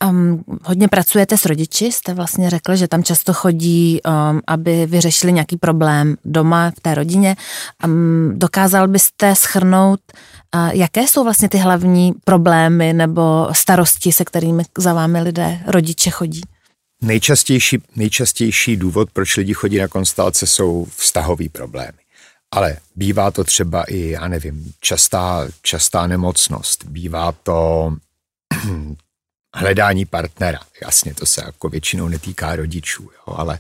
Um, 0.10 0.44
hodně 0.63 0.88
pracujete 0.88 1.38
s 1.38 1.46
rodiči, 1.46 1.91
jste 1.91 2.13
vlastně 2.13 2.50
řekl, 2.50 2.75
že 2.75 2.88
tam 2.88 3.03
často 3.03 3.34
chodí, 3.34 4.00
um, 4.05 4.41
aby 4.48 4.86
vyřešili 4.86 5.34
nějaký 5.34 5.58
problém 5.58 6.17
doma 6.25 6.72
v 6.72 6.79
té 6.79 6.96
rodině. 6.96 7.36
Um, 7.86 8.32
dokázal 8.36 8.88
byste 8.88 9.36
schrnout, 9.36 10.00
uh, 10.55 10.70
jaké 10.74 11.01
jsou 11.01 11.24
vlastně 11.24 11.50
ty 11.50 11.58
hlavní 11.58 12.13
problémy 12.24 12.94
nebo 12.94 13.48
starosti, 13.51 14.12
se 14.12 14.25
kterými 14.25 14.63
za 14.77 14.94
vámi 14.94 15.22
lidé, 15.22 15.60
rodiče 15.67 16.10
chodí? 16.10 16.41
Nejčastější, 17.01 17.77
nejčastější 17.96 18.77
důvod, 18.77 19.10
proč 19.13 19.38
lidi 19.38 19.53
chodí 19.53 19.77
na 19.77 19.88
konstelace, 19.88 20.48
jsou 20.48 20.88
vztahové 20.96 21.50
problémy. 21.50 21.98
Ale 22.51 22.77
bývá 22.96 23.32
to 23.32 23.44
třeba 23.44 23.84
i, 23.84 24.10
já 24.10 24.27
nevím, 24.27 24.74
častá, 24.79 25.48
častá 25.62 26.08
nemocnost, 26.08 26.86
bývá 26.86 27.32
to 27.32 27.91
hledání 29.55 30.05
partnera. 30.05 30.59
Jasně, 30.81 31.13
to 31.13 31.25
se 31.25 31.41
jako 31.45 31.69
většinou 31.69 32.07
netýká 32.07 32.55
rodičů, 32.55 33.03
jo, 33.03 33.35
ale 33.38 33.59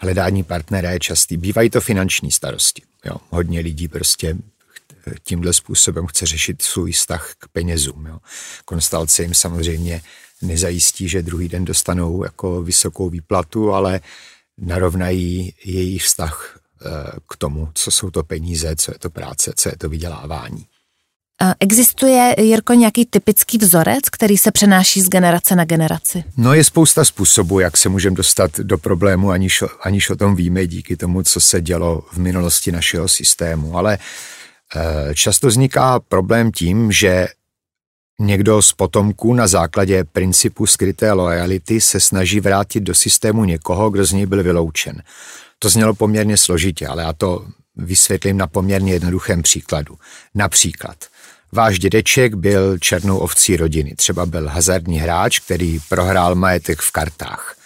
hledání 0.00 0.44
partnera 0.44 0.90
je 0.90 1.00
častý. 1.00 1.36
Bývají 1.36 1.70
to 1.70 1.80
finanční 1.80 2.30
starosti. 2.30 2.82
Jo. 3.04 3.16
Hodně 3.30 3.60
lidí 3.60 3.88
prostě 3.88 4.36
tímhle 5.22 5.52
způsobem 5.52 6.06
chce 6.06 6.26
řešit 6.26 6.62
svůj 6.62 6.92
vztah 6.92 7.34
k 7.38 7.48
penězům. 7.48 8.06
Jo. 8.06 8.18
Konstelace 8.64 9.22
jim 9.22 9.34
samozřejmě 9.34 10.02
nezajistí, 10.42 11.08
že 11.08 11.22
druhý 11.22 11.48
den 11.48 11.64
dostanou 11.64 12.24
jako 12.24 12.62
vysokou 12.62 13.10
výplatu, 13.10 13.72
ale 13.72 14.00
narovnají 14.58 15.54
jejich 15.64 16.02
vztah 16.02 16.58
eh, 16.58 16.88
k 17.28 17.36
tomu, 17.36 17.68
co 17.74 17.90
jsou 17.90 18.10
to 18.10 18.22
peníze, 18.22 18.76
co 18.76 18.92
je 18.92 18.98
to 18.98 19.10
práce, 19.10 19.52
co 19.56 19.68
je 19.68 19.76
to 19.78 19.88
vydělávání. 19.88 20.66
Existuje, 21.60 22.34
Jirko, 22.38 22.74
nějaký 22.74 23.06
typický 23.06 23.58
vzorec, 23.58 24.08
který 24.12 24.38
se 24.38 24.50
přenáší 24.50 25.00
z 25.00 25.08
generace 25.08 25.56
na 25.56 25.64
generaci? 25.64 26.24
No 26.36 26.54
je 26.54 26.64
spousta 26.64 27.04
způsobů, 27.04 27.60
jak 27.60 27.76
se 27.76 27.88
můžeme 27.88 28.16
dostat 28.16 28.58
do 28.58 28.78
problému, 28.78 29.30
aniž, 29.30 29.64
aniž 29.82 30.10
o 30.10 30.16
tom 30.16 30.36
víme 30.36 30.66
díky 30.66 30.96
tomu, 30.96 31.22
co 31.22 31.40
se 31.40 31.60
dělo 31.60 32.02
v 32.12 32.18
minulosti 32.18 32.72
našeho 32.72 33.08
systému. 33.08 33.78
Ale 33.78 33.98
eh, 34.76 35.14
často 35.14 35.46
vzniká 35.46 36.00
problém 36.00 36.52
tím, 36.52 36.92
že 36.92 37.28
Někdo 38.22 38.62
z 38.62 38.72
potomků 38.72 39.34
na 39.34 39.46
základě 39.46 40.04
principu 40.04 40.66
skryté 40.66 41.12
lojality 41.12 41.80
se 41.80 42.00
snaží 42.00 42.40
vrátit 42.40 42.80
do 42.80 42.94
systému 42.94 43.44
někoho, 43.44 43.90
kdo 43.90 44.04
z 44.04 44.12
něj 44.12 44.26
byl 44.26 44.42
vyloučen. 44.42 45.02
To 45.58 45.68
znělo 45.68 45.94
poměrně 45.94 46.36
složitě, 46.36 46.86
ale 46.86 47.02
já 47.02 47.12
to 47.12 47.46
vysvětlím 47.76 48.36
na 48.36 48.46
poměrně 48.46 48.92
jednoduchém 48.92 49.42
příkladu. 49.42 49.94
Například, 50.34 50.96
váš 51.52 51.78
dědeček 51.78 52.34
byl 52.34 52.78
černou 52.78 53.18
ovcí 53.18 53.56
rodiny, 53.56 53.94
třeba 53.96 54.26
byl 54.26 54.48
hazardní 54.48 54.98
hráč, 54.98 55.38
který 55.38 55.78
prohrál 55.88 56.34
majetek 56.34 56.80
v 56.80 56.92
kartách. 56.92 57.56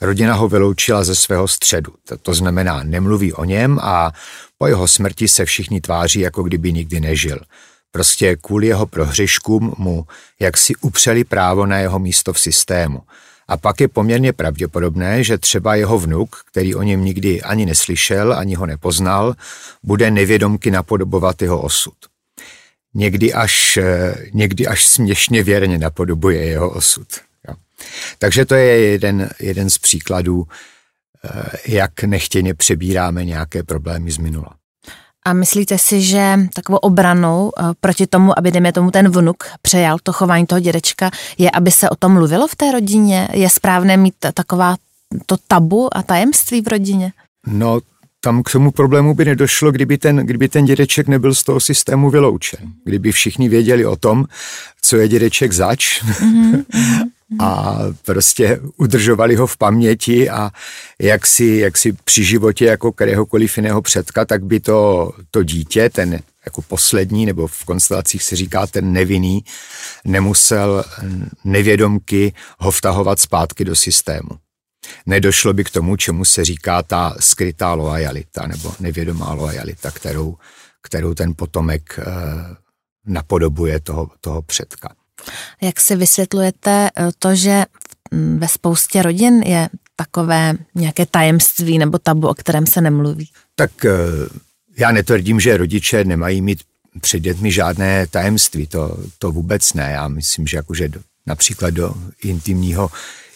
Rodina 0.00 0.34
ho 0.34 0.48
vyloučila 0.48 1.04
ze 1.04 1.14
svého 1.14 1.48
středu, 1.48 1.92
to 2.22 2.34
znamená 2.34 2.82
nemluví 2.82 3.32
o 3.32 3.44
něm 3.44 3.78
a 3.82 4.12
po 4.58 4.66
jeho 4.66 4.88
smrti 4.88 5.28
se 5.28 5.44
všichni 5.44 5.80
tváří, 5.80 6.20
jako 6.20 6.42
kdyby 6.42 6.72
nikdy 6.72 7.00
nežil. 7.00 7.38
Prostě 7.90 8.36
kvůli 8.36 8.66
jeho 8.66 8.86
prohřeškům 8.86 9.74
mu 9.78 10.06
jaksi 10.40 10.74
upřeli 10.80 11.24
právo 11.24 11.66
na 11.66 11.78
jeho 11.78 11.98
místo 11.98 12.32
v 12.32 12.40
systému. 12.40 13.02
A 13.48 13.56
pak 13.56 13.80
je 13.80 13.88
poměrně 13.88 14.32
pravděpodobné, 14.32 15.24
že 15.24 15.38
třeba 15.38 15.74
jeho 15.74 15.98
vnuk, 15.98 16.36
který 16.50 16.74
o 16.74 16.82
něm 16.82 17.04
nikdy 17.04 17.42
ani 17.42 17.66
neslyšel, 17.66 18.32
ani 18.32 18.54
ho 18.54 18.66
nepoznal, 18.66 19.34
bude 19.82 20.10
nevědomky 20.10 20.70
napodobovat 20.70 21.42
jeho 21.42 21.60
osud. 21.60 21.94
Někdy 22.94 23.32
až, 23.32 23.78
někdy 24.32 24.66
až 24.66 24.86
směšně 24.86 25.42
věrně 25.42 25.78
napodobuje 25.78 26.44
jeho 26.44 26.70
osud. 26.70 27.08
Jo. 27.48 27.54
Takže 28.18 28.44
to 28.44 28.54
je 28.54 28.78
jeden, 28.78 29.30
jeden 29.40 29.70
z 29.70 29.78
příkladů, 29.78 30.44
eh, 31.24 31.42
jak 31.66 32.02
nechtěně 32.02 32.54
přebíráme 32.54 33.24
nějaké 33.24 33.62
problémy 33.62 34.10
z 34.10 34.18
minula. 34.18 34.54
A 35.24 35.32
myslíte 35.32 35.78
si, 35.78 36.02
že 36.02 36.38
takovou 36.54 36.78
obranou 36.78 37.52
eh, 37.58 37.62
proti 37.80 38.06
tomu, 38.06 38.38
aby 38.38 38.50
dejme 38.50 38.72
tomu 38.72 38.90
ten 38.90 39.08
vnuk 39.08 39.44
přejal 39.62 39.98
to 40.02 40.12
chování 40.12 40.46
toho 40.46 40.60
dědečka, 40.60 41.10
je, 41.38 41.50
aby 41.50 41.70
se 41.70 41.90
o 41.90 41.96
tom 41.96 42.12
mluvilo 42.12 42.48
v 42.48 42.56
té 42.56 42.72
rodině? 42.72 43.28
Je 43.32 43.50
správné 43.50 43.96
mít 43.96 44.14
taková 44.34 44.76
to 45.26 45.36
tabu 45.48 45.96
a 45.96 46.02
tajemství 46.02 46.62
v 46.62 46.68
rodině? 46.68 47.12
No, 47.46 47.80
tam 48.24 48.42
k 48.42 48.50
tomu 48.50 48.70
problému 48.70 49.14
by 49.14 49.24
nedošlo, 49.24 49.72
kdyby 49.72 49.98
ten, 49.98 50.16
kdyby 50.16 50.48
ten 50.48 50.64
dědeček 50.64 51.08
nebyl 51.08 51.34
z 51.34 51.42
toho 51.42 51.60
systému 51.60 52.10
vyloučen. 52.10 52.60
Kdyby 52.84 53.12
všichni 53.12 53.48
věděli 53.48 53.86
o 53.86 53.96
tom, 53.96 54.24
co 54.82 54.96
je 54.96 55.08
dědeček 55.08 55.52
zač 55.52 56.02
mm-hmm. 56.04 56.64
a 57.38 57.78
prostě 58.04 58.60
udržovali 58.76 59.34
ho 59.34 59.46
v 59.46 59.56
paměti 59.56 60.30
a 60.30 60.50
jak 61.00 61.26
si, 61.26 61.44
jak 61.44 61.78
si 61.78 61.92
při 61.92 62.24
životě 62.24 62.64
jako 62.64 62.92
kteréhokoliv 62.92 63.56
jiného 63.56 63.82
předka, 63.82 64.24
tak 64.24 64.44
by 64.44 64.60
to, 64.60 65.12
to 65.30 65.42
dítě, 65.42 65.90
ten 65.90 66.20
jako 66.44 66.62
poslední, 66.62 67.26
nebo 67.26 67.46
v 67.46 67.64
konstelacích 67.64 68.22
se 68.22 68.36
říká 68.36 68.66
ten 68.66 68.92
nevinný, 68.92 69.44
nemusel 70.04 70.84
nevědomky 71.44 72.32
ho 72.58 72.70
vtahovat 72.70 73.20
zpátky 73.20 73.64
do 73.64 73.76
systému 73.76 74.28
nedošlo 75.06 75.52
by 75.52 75.64
k 75.64 75.70
tomu, 75.70 75.96
čemu 75.96 76.24
se 76.24 76.44
říká 76.44 76.82
ta 76.82 77.16
skrytá 77.20 77.74
loajalita 77.74 78.46
nebo 78.46 78.74
nevědomá 78.80 79.32
loajalita, 79.32 79.90
kterou, 79.90 80.36
kterou 80.82 81.14
ten 81.14 81.34
potomek 81.36 81.98
eh, 81.98 82.04
napodobuje 83.06 83.80
toho, 83.80 84.10
toho 84.20 84.42
předka. 84.42 84.94
Jak 85.62 85.80
si 85.80 85.96
vysvětlujete 85.96 86.90
eh, 86.96 87.10
to, 87.18 87.34
že 87.34 87.64
ve 88.36 88.48
spoustě 88.48 89.02
rodin 89.02 89.42
je 89.42 89.68
takové 89.96 90.54
nějaké 90.74 91.06
tajemství 91.06 91.78
nebo 91.78 91.98
tabu, 91.98 92.28
o 92.28 92.34
kterém 92.34 92.66
se 92.66 92.80
nemluví? 92.80 93.28
Tak 93.54 93.84
eh, 93.84 93.90
já 94.78 94.92
netvrdím, 94.92 95.40
že 95.40 95.56
rodiče 95.56 96.04
nemají 96.04 96.42
mít 96.42 96.62
před 97.00 97.20
dětmi 97.20 97.52
žádné 97.52 98.06
tajemství, 98.06 98.66
to, 98.66 98.98
to 99.18 99.32
vůbec 99.32 99.72
ne. 99.72 99.90
Já 99.92 100.08
myslím, 100.08 100.46
že 100.46 100.56
jakože 100.56 100.88
do, 100.88 101.00
například 101.26 101.70
do 101.70 101.94
intimního 102.22 102.90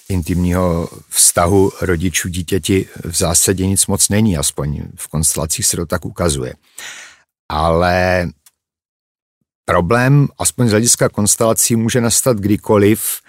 intimního 0.09 0.89
vztahu 1.09 1.73
rodičů 1.81 2.29
dítěti 2.29 2.89
v 3.05 3.17
zásadě 3.17 3.67
nic 3.67 3.87
moc 3.87 4.09
není, 4.09 4.37
aspoň 4.37 4.83
v 4.97 5.09
konstelacích 5.09 5.67
se 5.67 5.77
to 5.77 5.87
tak 5.87 6.05
ukazuje. 6.05 6.55
Ale 7.49 8.29
problém, 9.65 10.29
aspoň 10.39 10.69
z 10.69 10.71
hlediska 10.71 11.09
konstelací, 11.09 11.77
může 11.77 12.01
nastat 12.01 12.37
kdykoliv, 12.37 13.21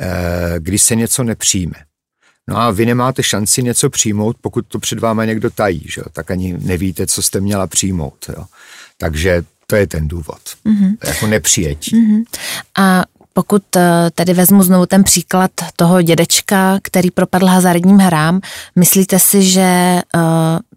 eh, 0.00 0.54
když 0.58 0.82
se 0.82 0.94
něco 0.94 1.24
nepřijme. 1.24 1.84
No 2.48 2.56
a 2.56 2.70
vy 2.70 2.86
nemáte 2.86 3.22
šanci 3.22 3.62
něco 3.62 3.90
přijmout, 3.90 4.36
pokud 4.40 4.66
to 4.68 4.78
před 4.78 4.98
vámi 4.98 5.26
někdo 5.26 5.50
tají, 5.50 5.82
že? 5.88 6.02
tak 6.12 6.30
ani 6.30 6.56
nevíte, 6.58 7.06
co 7.06 7.22
jste 7.22 7.40
měla 7.40 7.66
přijmout. 7.66 8.30
Jo? 8.36 8.44
Takže 8.98 9.42
to 9.66 9.76
je 9.76 9.86
ten 9.86 10.08
důvod. 10.08 10.40
Mm-hmm. 10.66 10.96
Jako 11.04 11.26
nepřijetí. 11.26 11.96
Mm-hmm. 11.96 12.24
A 12.78 13.04
pokud 13.40 13.76
eh, 13.76 14.10
tedy 14.14 14.32
vezmu 14.34 14.62
znovu 14.62 14.86
ten 14.86 15.04
příklad 15.04 15.50
toho 15.76 16.02
dědečka, 16.02 16.78
který 16.82 17.10
propadl 17.10 17.46
hazardním 17.46 17.98
hrám, 17.98 18.40
myslíte 18.76 19.18
si, 19.18 19.42
že 19.42 19.60
eh, 19.60 20.02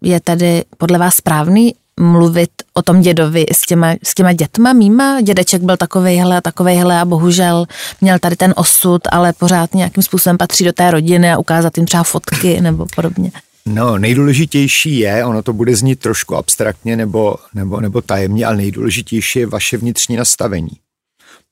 je 0.02 0.20
tedy 0.20 0.64
podle 0.78 0.98
vás 0.98 1.14
správný 1.14 1.74
mluvit 2.00 2.50
o 2.74 2.82
tom 2.82 3.00
dědovi 3.00 3.46
s 3.52 3.62
těma, 3.62 3.94
s 4.02 4.14
těma 4.14 4.32
dětma 4.32 4.72
mýma? 4.72 5.20
Dědeček 5.20 5.62
byl 5.62 5.76
takovejhle 5.76 6.36
a 6.36 6.40
takovejhle 6.40 7.00
a 7.00 7.04
bohužel 7.04 7.66
měl 8.00 8.18
tady 8.18 8.36
ten 8.36 8.54
osud, 8.56 9.02
ale 9.12 9.32
pořád 9.32 9.74
nějakým 9.74 10.02
způsobem 10.02 10.38
patří 10.38 10.64
do 10.64 10.72
té 10.72 10.90
rodiny 10.90 11.32
a 11.32 11.38
ukázat 11.38 11.76
jim 11.76 11.86
třeba 11.86 12.02
fotky 12.02 12.60
nebo 12.60 12.86
podobně. 12.96 13.30
No, 13.66 13.98
nejdůležitější 13.98 14.98
je, 14.98 15.24
ono 15.24 15.42
to 15.42 15.52
bude 15.52 15.76
znít 15.76 15.98
trošku 15.98 16.36
abstraktně 16.36 16.96
nebo, 16.96 17.36
nebo, 17.54 17.80
nebo 17.80 18.00
tajemně, 18.00 18.46
ale 18.46 18.56
nejdůležitější 18.56 19.38
je 19.38 19.46
vaše 19.46 19.76
vnitřní 19.76 20.16
nastavení. 20.16 20.70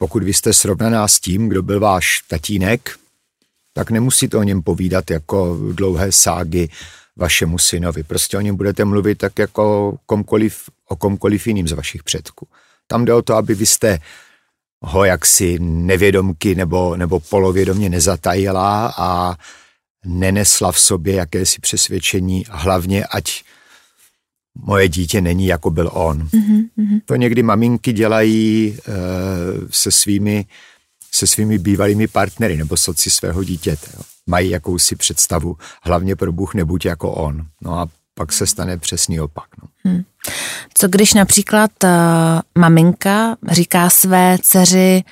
Pokud 0.02 0.22
vy 0.22 0.34
jste 0.34 0.52
srovnaná 0.52 1.08
s 1.08 1.20
tím, 1.20 1.48
kdo 1.48 1.62
byl 1.62 1.80
váš 1.80 2.22
tatínek, 2.28 2.96
tak 3.72 3.90
nemusíte 3.90 4.36
o 4.36 4.42
něm 4.42 4.62
povídat 4.62 5.10
jako 5.10 5.58
dlouhé 5.72 6.12
ságy 6.12 6.68
vašemu 7.16 7.58
synovi. 7.58 8.02
Prostě 8.02 8.38
o 8.38 8.40
něm 8.40 8.56
budete 8.56 8.84
mluvit 8.84 9.18
tak 9.18 9.38
jako 9.38 9.96
komkoliv, 10.06 10.62
o 10.88 10.96
komkoliv 10.96 11.46
jiným 11.46 11.68
z 11.68 11.72
vašich 11.72 12.02
předků. 12.02 12.48
Tam 12.86 13.04
jde 13.04 13.14
o 13.14 13.22
to, 13.22 13.34
aby 13.34 13.54
vy 13.54 13.66
jste 13.66 13.98
ho 14.80 15.04
jaksi 15.04 15.58
nevědomky 15.60 16.54
nebo, 16.54 16.96
nebo 16.96 17.20
polovědomě 17.20 17.88
nezatajila 17.88 18.94
a 18.96 19.36
nenesla 20.04 20.72
v 20.72 20.80
sobě 20.80 21.14
jakési 21.14 21.60
přesvědčení, 21.60 22.44
hlavně 22.50 23.04
ať 23.06 23.42
moje 24.58 24.88
dítě 24.88 25.20
není 25.20 25.46
jako 25.46 25.70
byl 25.70 25.90
on. 25.92 26.28
Mm-hmm. 26.28 27.00
To 27.04 27.16
někdy 27.16 27.42
maminky 27.42 27.92
dělají 27.92 28.68
e, 28.68 28.92
se 29.70 29.90
svými 29.90 30.46
se 31.14 31.26
svými 31.26 31.58
bývalými 31.58 32.06
partnery 32.08 32.56
nebo 32.56 32.76
soci 32.76 33.10
svého 33.10 33.44
dítěte. 33.44 33.86
Jo. 33.96 34.02
Mají 34.26 34.50
jakousi 34.50 34.96
představu, 34.96 35.56
hlavně 35.82 36.16
pro 36.16 36.32
Bůh 36.32 36.54
nebuď 36.54 36.84
jako 36.84 37.12
on. 37.12 37.46
No 37.60 37.78
a 37.78 37.88
pak 38.14 38.32
se 38.32 38.46
stane 38.46 38.78
přesný 38.78 39.20
opak. 39.20 39.44
No. 39.62 39.68
Hmm. 39.84 40.02
Co 40.74 40.88
když 40.88 41.14
například 41.14 41.70
uh, 41.84 41.90
maminka 42.58 43.36
říká 43.50 43.90
své 43.90 44.36
dceři, 44.42 45.02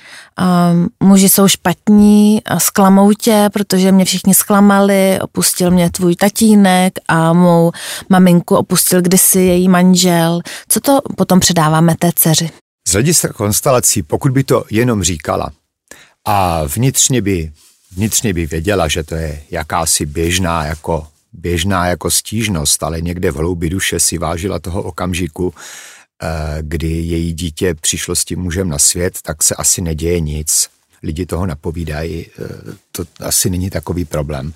um, 0.71 0.89
muži 1.09 1.29
jsou 1.29 1.47
špatní, 1.47 2.41
zklamou 2.57 3.13
tě, 3.13 3.49
protože 3.53 3.91
mě 3.91 4.05
všichni 4.05 4.33
zklamali, 4.33 5.19
opustil 5.21 5.71
mě 5.71 5.89
tvůj 5.89 6.15
tatínek 6.15 6.93
a 7.07 7.33
mou 7.33 7.71
maminku 8.09 8.55
opustil 8.55 9.01
kdysi 9.01 9.39
její 9.39 9.69
manžel. 9.69 10.41
Co 10.67 10.79
to 10.79 10.99
potom 11.17 11.39
předáváme 11.39 11.95
té 11.99 12.11
dceři? 12.15 12.49
Z 12.87 12.91
hlediska 12.91 13.33
konstelací, 13.33 14.03
pokud 14.03 14.31
by 14.31 14.43
to 14.43 14.63
jenom 14.69 15.03
říkala 15.03 15.51
a 16.27 16.63
vnitřně 16.63 17.21
by, 17.21 17.51
vnitřně 17.91 18.33
by 18.33 18.45
věděla, 18.45 18.87
že 18.87 19.03
to 19.03 19.15
je 19.15 19.41
jakási 19.51 20.05
běžná 20.05 20.65
jako 20.65 21.07
běžná 21.33 21.87
jako 21.87 22.11
stížnost, 22.11 22.83
ale 22.83 23.01
někde 23.01 23.31
v 23.31 23.35
hloubi 23.35 23.69
duše 23.69 23.99
si 23.99 24.17
vážila 24.17 24.59
toho 24.59 24.83
okamžiku, 24.83 25.53
eh, 26.23 26.57
kdy 26.61 26.87
její 26.87 27.33
dítě 27.33 27.73
přišlo 27.73 28.15
s 28.15 28.25
tím 28.25 28.39
mužem 28.39 28.69
na 28.69 28.79
svět, 28.79 29.17
tak 29.21 29.43
se 29.43 29.55
asi 29.55 29.81
neděje 29.81 30.19
nic. 30.19 30.69
Lidi 31.03 31.25
toho 31.25 31.45
napovídají, 31.45 32.25
eh, 32.27 32.47
to 32.91 33.03
asi 33.19 33.49
není 33.49 33.69
takový 33.69 34.05
problém. 34.05 34.53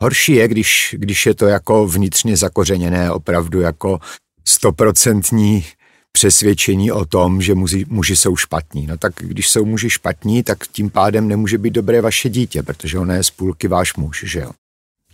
Horší 0.00 0.32
je, 0.32 0.48
když, 0.48 0.94
když 0.98 1.26
je 1.26 1.34
to 1.34 1.46
jako 1.46 1.86
vnitřně 1.86 2.36
zakořeněné, 2.36 3.10
opravdu 3.10 3.60
jako 3.60 4.00
stoprocentní 4.44 5.64
přesvědčení 6.12 6.92
o 6.92 7.04
tom, 7.04 7.42
že 7.42 7.54
muži, 7.54 7.84
muži 7.88 8.16
jsou 8.16 8.36
špatní. 8.36 8.86
No 8.86 8.96
tak 8.96 9.12
když 9.16 9.48
jsou 9.48 9.64
muži 9.64 9.90
špatní, 9.90 10.42
tak 10.42 10.66
tím 10.66 10.90
pádem 10.90 11.28
nemůže 11.28 11.58
být 11.58 11.70
dobré 11.70 12.00
vaše 12.00 12.28
dítě, 12.28 12.62
protože 12.62 12.98
ono 12.98 13.14
je 13.14 13.24
z 13.24 13.30
půlky 13.30 13.68
váš 13.68 13.96
muž, 13.96 14.24
že 14.26 14.40
jo. 14.40 14.50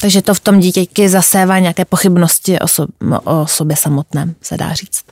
Takže 0.01 0.23
to 0.23 0.35
v 0.35 0.41
tom 0.41 0.61
dítěti 0.61 1.09
zasévá 1.09 1.59
nějaké 1.59 1.85
pochybnosti 1.85 2.59
o, 2.59 2.69
so, 2.69 2.93
o 3.25 3.47
sobě 3.47 3.77
samotném, 3.77 4.35
se 4.43 4.57
dá 4.57 4.75
říct. 4.75 5.05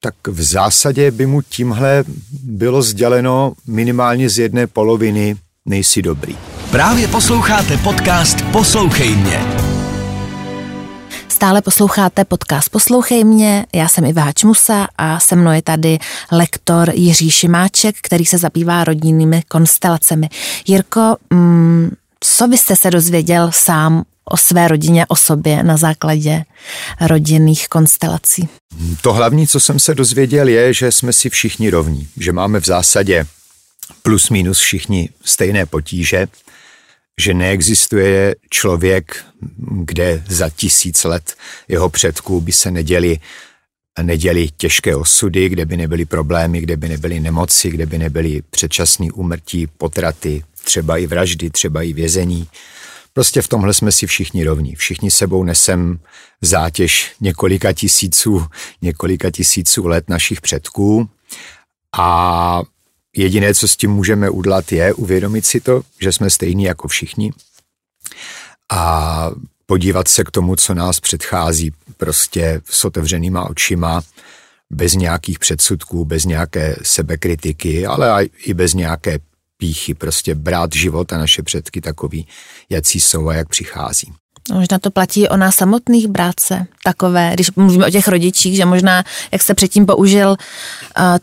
Tak 0.00 0.14
v 0.28 0.42
zásadě 0.42 1.10
by 1.10 1.26
mu 1.26 1.42
tímhle 1.42 2.04
bylo 2.42 2.82
sděleno 2.82 3.52
minimálně 3.66 4.30
z 4.30 4.38
jedné 4.38 4.66
poloviny 4.66 5.36
nejsi 5.66 6.02
dobrý. 6.02 6.36
Právě 6.70 7.08
posloucháte 7.08 7.76
podcast 7.76 8.42
Poslouchej 8.52 9.16
mě. 9.16 9.40
Stále 11.28 11.62
posloucháte 11.62 12.24
podcast 12.24 12.68
Poslouchej 12.68 13.24
mě, 13.24 13.66
já 13.74 13.88
jsem 13.88 14.04
Iva 14.04 14.22
Hačmusa 14.22 14.88
a 14.98 15.20
se 15.20 15.36
mnou 15.36 15.50
je 15.50 15.62
tady 15.62 15.98
lektor 16.32 16.90
Jiří 16.94 17.30
Šimáček, 17.30 17.96
který 18.02 18.24
se 18.26 18.38
zabývá 18.38 18.84
rodinnými 18.84 19.42
konstelacemi. 19.48 20.28
Jirko, 20.66 21.16
mm, 21.30 21.90
co 22.20 22.48
byste 22.48 22.76
se 22.76 22.90
dozvěděl 22.90 23.50
sám 23.52 24.04
o 24.30 24.36
své 24.36 24.68
rodině, 24.68 25.06
o 25.06 25.16
sobě 25.16 25.62
na 25.62 25.76
základě 25.76 26.44
rodinných 27.00 27.68
konstelací? 27.68 28.48
To 29.00 29.12
hlavní, 29.12 29.46
co 29.46 29.60
jsem 29.60 29.78
se 29.78 29.94
dozvěděl, 29.94 30.48
je, 30.48 30.74
že 30.74 30.92
jsme 30.92 31.12
si 31.12 31.30
všichni 31.30 31.70
rovní, 31.70 32.08
že 32.16 32.32
máme 32.32 32.60
v 32.60 32.66
zásadě 32.66 33.26
plus 34.02 34.30
minus 34.30 34.60
všichni 34.60 35.08
stejné 35.24 35.66
potíže, 35.66 36.26
že 37.20 37.34
neexistuje 37.34 38.34
člověk, 38.50 39.24
kde 39.84 40.24
za 40.28 40.50
tisíc 40.50 41.04
let 41.04 41.34
jeho 41.68 41.88
předků 41.88 42.40
by 42.40 42.52
se 42.52 42.70
neděli, 42.70 43.18
neděli 44.02 44.48
těžké 44.56 44.96
osudy, 44.96 45.48
kde 45.48 45.66
by 45.66 45.76
nebyly 45.76 46.04
problémy, 46.04 46.60
kde 46.60 46.76
by 46.76 46.88
nebyly 46.88 47.20
nemoci, 47.20 47.70
kde 47.70 47.86
by 47.86 47.98
nebyly 47.98 48.42
předčasné 48.50 49.06
úmrtí, 49.12 49.66
potraty, 49.66 50.44
třeba 50.64 50.98
i 50.98 51.06
vraždy, 51.06 51.50
třeba 51.50 51.82
i 51.82 51.92
vězení. 51.92 52.48
Prostě 53.16 53.42
v 53.42 53.48
tomhle 53.48 53.74
jsme 53.74 53.92
si 53.92 54.06
všichni 54.06 54.44
rovní. 54.44 54.74
Všichni 54.74 55.10
sebou 55.10 55.44
nesem 55.44 55.98
zátěž 56.42 57.14
několika 57.20 57.72
tisíců, 57.72 58.46
několika 58.82 59.30
tisíců 59.30 59.86
let 59.86 60.08
našich 60.08 60.40
předků 60.40 61.08
a 61.98 62.62
jediné, 63.16 63.54
co 63.54 63.68
s 63.68 63.76
tím 63.76 63.90
můžeme 63.90 64.30
udělat, 64.30 64.72
je 64.72 64.94
uvědomit 64.94 65.46
si 65.46 65.60
to, 65.60 65.82
že 66.00 66.12
jsme 66.12 66.30
stejní 66.30 66.64
jako 66.64 66.88
všichni 66.88 67.32
a 68.70 69.30
podívat 69.66 70.08
se 70.08 70.24
k 70.24 70.30
tomu, 70.30 70.56
co 70.56 70.74
nás 70.74 71.00
předchází 71.00 71.72
prostě 71.96 72.60
s 72.64 72.84
otevřenýma 72.84 73.50
očima, 73.50 74.02
bez 74.70 74.94
nějakých 74.94 75.38
předsudků, 75.38 76.04
bez 76.04 76.24
nějaké 76.24 76.76
sebekritiky, 76.82 77.86
ale 77.86 78.24
i 78.24 78.54
bez 78.54 78.74
nějaké 78.74 79.18
píchy, 79.56 79.94
prostě 79.94 80.34
brát 80.34 80.74
život 80.74 81.12
a 81.12 81.18
naše 81.18 81.42
předky 81.42 81.80
takový, 81.80 82.26
jací 82.70 83.00
jsou 83.00 83.28
a 83.28 83.34
jak 83.34 83.48
přichází. 83.48 84.12
Možná 84.52 84.78
to 84.78 84.90
platí 84.90 85.28
o 85.28 85.36
nás 85.36 85.54
samotných 85.54 86.08
bráce, 86.08 86.66
takové, 86.84 87.30
když 87.34 87.50
mluvíme 87.50 87.86
o 87.86 87.90
těch 87.90 88.08
rodičích, 88.08 88.56
že 88.56 88.64
možná, 88.64 89.04
jak 89.32 89.42
jste 89.42 89.54
předtím 89.54 89.86
použil 89.86 90.30
uh, 90.30 90.36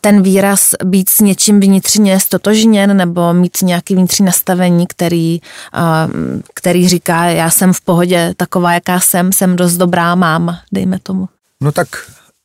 ten 0.01 0.21
výraz 0.21 0.69
být 0.83 1.09
s 1.09 1.19
něčím 1.19 1.59
vnitřně 1.59 2.19
stotožněn 2.19 2.97
nebo 2.97 3.33
mít 3.33 3.61
nějaký 3.61 3.95
vnitřní 3.95 4.25
nastavení, 4.25 4.87
který, 4.87 5.41
uh, 5.73 6.41
který 6.53 6.87
říká, 6.87 7.25
já 7.25 7.49
jsem 7.49 7.73
v 7.73 7.81
pohodě 7.81 8.33
taková, 8.37 8.73
jaká 8.73 8.99
jsem, 8.99 9.33
jsem 9.33 9.55
dost 9.55 9.77
dobrá 9.77 10.15
máma, 10.15 10.61
dejme 10.71 10.99
tomu. 10.99 11.29
No 11.61 11.71
tak, 11.71 11.87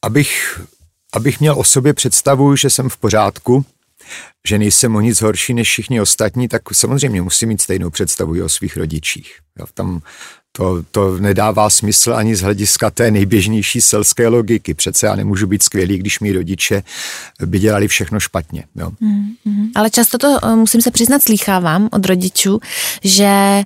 abych, 0.03 0.61
abych 1.12 1.40
měl 1.40 1.59
o 1.59 1.64
sobě 1.64 1.94
představu, 1.94 2.57
že 2.57 2.70
jsem 2.70 2.88
v 2.88 2.96
pořádku, 2.96 3.64
že 4.49 4.59
nejsem 4.59 4.97
o 4.97 5.01
nic 5.01 5.23
horší 5.23 5.55
než 5.55 5.68
všichni 5.68 6.01
ostatní, 6.01 6.49
tak 6.49 6.62
samozřejmě 6.73 7.23
musím 7.23 7.49
mít 7.49 7.62
stejnou 7.62 7.90
představu 7.90 8.44
o 8.44 8.49
svých 8.49 8.77
rodičích. 8.77 9.38
Jo, 9.59 9.66
tam 9.75 10.03
to, 10.59 10.83
to 10.90 11.18
nedává 11.18 11.71
smysl 11.71 12.14
ani 12.14 12.37
z 12.37 12.40
hlediska 12.40 12.90
té 12.90 13.11
nejběžnější 13.11 13.81
selské 13.81 14.29
logiky. 14.29 14.75
Přece 14.75 15.07
já 15.07 15.16
nemůžu 15.16 15.47
být 15.47 15.62
skvělý, 15.62 15.99
když 15.99 16.21
mý 16.21 16.33
rodiče 16.33 16.83
by 17.47 17.59
dělali 17.59 17.88
všechno 17.88 18.21
špatně. 18.21 18.64
Jo. 18.77 18.90
Mm, 19.01 19.31
mm. 19.44 19.71
Ale 19.75 19.90
často 19.90 20.18
to, 20.18 20.38
eh, 20.42 20.57
musím 20.57 20.83
se 20.83 20.90
přiznat, 20.90 21.23
slýchávám 21.23 21.88
od 21.92 22.07
rodičů, 22.07 22.61
že 23.05 23.62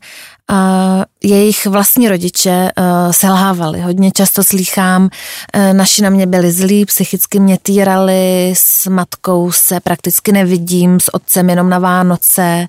jejich 1.24 1.66
vlastní 1.66 2.09
rodiče 2.09 2.70
uh, 2.78 3.12
selhávali. 3.12 3.81
Hodně 3.81 4.11
často 4.12 4.44
slýchám, 4.44 5.02
uh, 5.02 5.72
naši 5.72 6.02
na 6.02 6.11
mě 6.11 6.26
byli 6.26 6.52
zlí, 6.52 6.85
psychicky 6.85 7.40
mě 7.40 7.59
týrali, 7.62 8.55
s 8.57 8.87
matkou 8.87 9.52
se 9.52 9.81
prakticky 9.81 10.33
nevidím, 10.33 11.00
s 11.00 11.14
otcem 11.14 11.50
jenom 11.50 11.70
na 11.70 11.78
Vánoce 11.78 12.66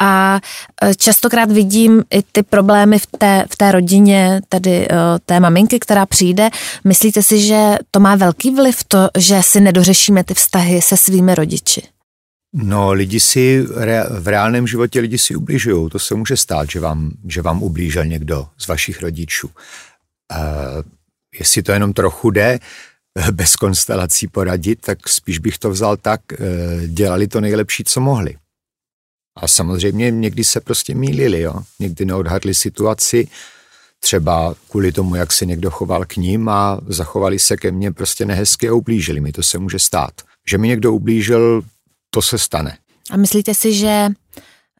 a 0.00 0.40
uh, 0.82 0.92
častokrát 0.96 1.50
vidím 1.50 2.04
i 2.10 2.22
ty 2.32 2.42
problémy 2.42 2.98
v 2.98 3.06
té, 3.06 3.44
v 3.50 3.56
té 3.56 3.72
rodině, 3.72 4.40
tedy 4.48 4.88
té 5.26 5.40
maminky, 5.40 5.78
která 5.78 6.06
přijde. 6.06 6.50
Myslíte 6.84 7.22
si, 7.22 7.40
že 7.40 7.78
to 7.90 8.00
má 8.00 8.16
velký 8.16 8.50
vliv 8.50 8.84
to, 8.88 9.08
že 9.18 9.42
si 9.42 9.60
nedořešíme 9.60 10.24
ty 10.24 10.34
vztahy 10.34 10.82
se 10.82 10.96
svými 10.96 11.34
rodiči? 11.34 11.91
No, 12.54 12.92
lidi 12.92 13.20
si 13.20 13.66
v 14.10 14.28
reálném 14.28 14.66
životě 14.66 15.00
lidi 15.00 15.18
si 15.18 15.34
ubližují. 15.36 15.90
To 15.90 15.98
se 15.98 16.14
může 16.14 16.36
stát, 16.36 16.70
že 16.70 16.80
vám, 16.80 17.10
že 17.28 17.42
vám 17.42 17.62
ublížil 17.62 18.04
někdo 18.04 18.48
z 18.58 18.66
vašich 18.66 19.02
rodičů. 19.02 19.46
Uh, 19.46 20.82
jestli 21.38 21.62
to 21.62 21.72
jenom 21.72 21.92
trochu 21.92 22.30
jde, 22.30 22.58
bez 23.30 23.56
konstelací 23.56 24.28
poradit, 24.28 24.80
tak 24.80 25.08
spíš 25.08 25.38
bych 25.38 25.58
to 25.58 25.70
vzal 25.70 25.96
tak, 25.96 26.20
uh, 26.32 26.86
dělali 26.86 27.28
to 27.28 27.40
nejlepší, 27.40 27.84
co 27.84 28.00
mohli. 28.00 28.36
A 29.36 29.48
samozřejmě 29.48 30.10
někdy 30.10 30.44
se 30.44 30.60
prostě 30.60 30.94
mýlili, 30.94 31.40
jo. 31.40 31.54
Někdy 31.78 32.04
neodhadli 32.04 32.54
situaci, 32.54 33.28
třeba 34.00 34.54
kvůli 34.70 34.92
tomu, 34.92 35.14
jak 35.14 35.32
se 35.32 35.46
někdo 35.46 35.70
choval 35.70 36.04
k 36.04 36.16
ním 36.16 36.48
a 36.48 36.80
zachovali 36.86 37.38
se 37.38 37.56
ke 37.56 37.70
mně 37.70 37.92
prostě 37.92 38.24
nehezky 38.24 38.68
a 38.68 38.72
ublížili 38.72 39.20
mi. 39.20 39.32
To 39.32 39.42
se 39.42 39.58
může 39.58 39.78
stát. 39.78 40.12
Že 40.48 40.58
mi 40.58 40.68
někdo 40.68 40.92
ublížil, 40.92 41.62
to 42.14 42.22
se 42.22 42.38
stane. 42.38 42.76
A 43.10 43.16
myslíte 43.16 43.54
si, 43.54 43.74
že, 43.74 44.08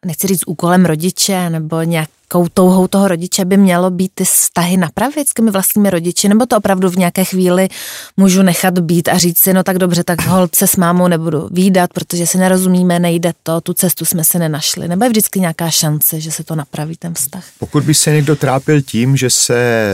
nechci 0.05 0.27
říct 0.27 0.43
úkolem 0.47 0.85
rodiče, 0.85 1.49
nebo 1.49 1.81
nějakou 1.81 2.47
touhou 2.53 2.87
toho 2.87 3.07
rodiče 3.07 3.45
by 3.45 3.57
mělo 3.57 3.91
být 3.91 4.11
ty 4.15 4.25
vztahy 4.25 4.77
napravit 4.77 5.29
s 5.29 5.33
těmi 5.33 5.51
vlastními 5.51 5.89
rodiči, 5.89 6.29
nebo 6.29 6.45
to 6.45 6.57
opravdu 6.57 6.89
v 6.89 6.95
nějaké 6.95 7.23
chvíli 7.23 7.69
můžu 8.17 8.41
nechat 8.41 8.79
být 8.79 9.07
a 9.09 9.17
říct 9.17 9.39
si, 9.39 9.53
no 9.53 9.63
tak 9.63 9.77
dobře, 9.77 10.03
tak 10.03 10.27
holce 10.27 10.67
s 10.67 10.75
mámou 10.75 11.07
nebudu 11.07 11.49
výdat, 11.51 11.93
protože 11.93 12.27
si 12.27 12.37
nerozumíme, 12.37 12.99
nejde 12.99 13.33
to, 13.43 13.61
tu 13.61 13.73
cestu 13.73 14.05
jsme 14.05 14.23
si 14.23 14.39
nenašli. 14.39 14.87
Nebo 14.87 15.03
je 15.03 15.09
vždycky 15.09 15.39
nějaká 15.39 15.69
šance, 15.69 16.19
že 16.19 16.31
se 16.31 16.43
to 16.43 16.55
napraví, 16.55 16.97
ten 16.97 17.13
vztah? 17.13 17.43
Pokud 17.59 17.83
by 17.83 17.93
se 17.93 18.11
někdo 18.11 18.35
trápil 18.35 18.81
tím, 18.81 19.17
že 19.17 19.29
se 19.29 19.85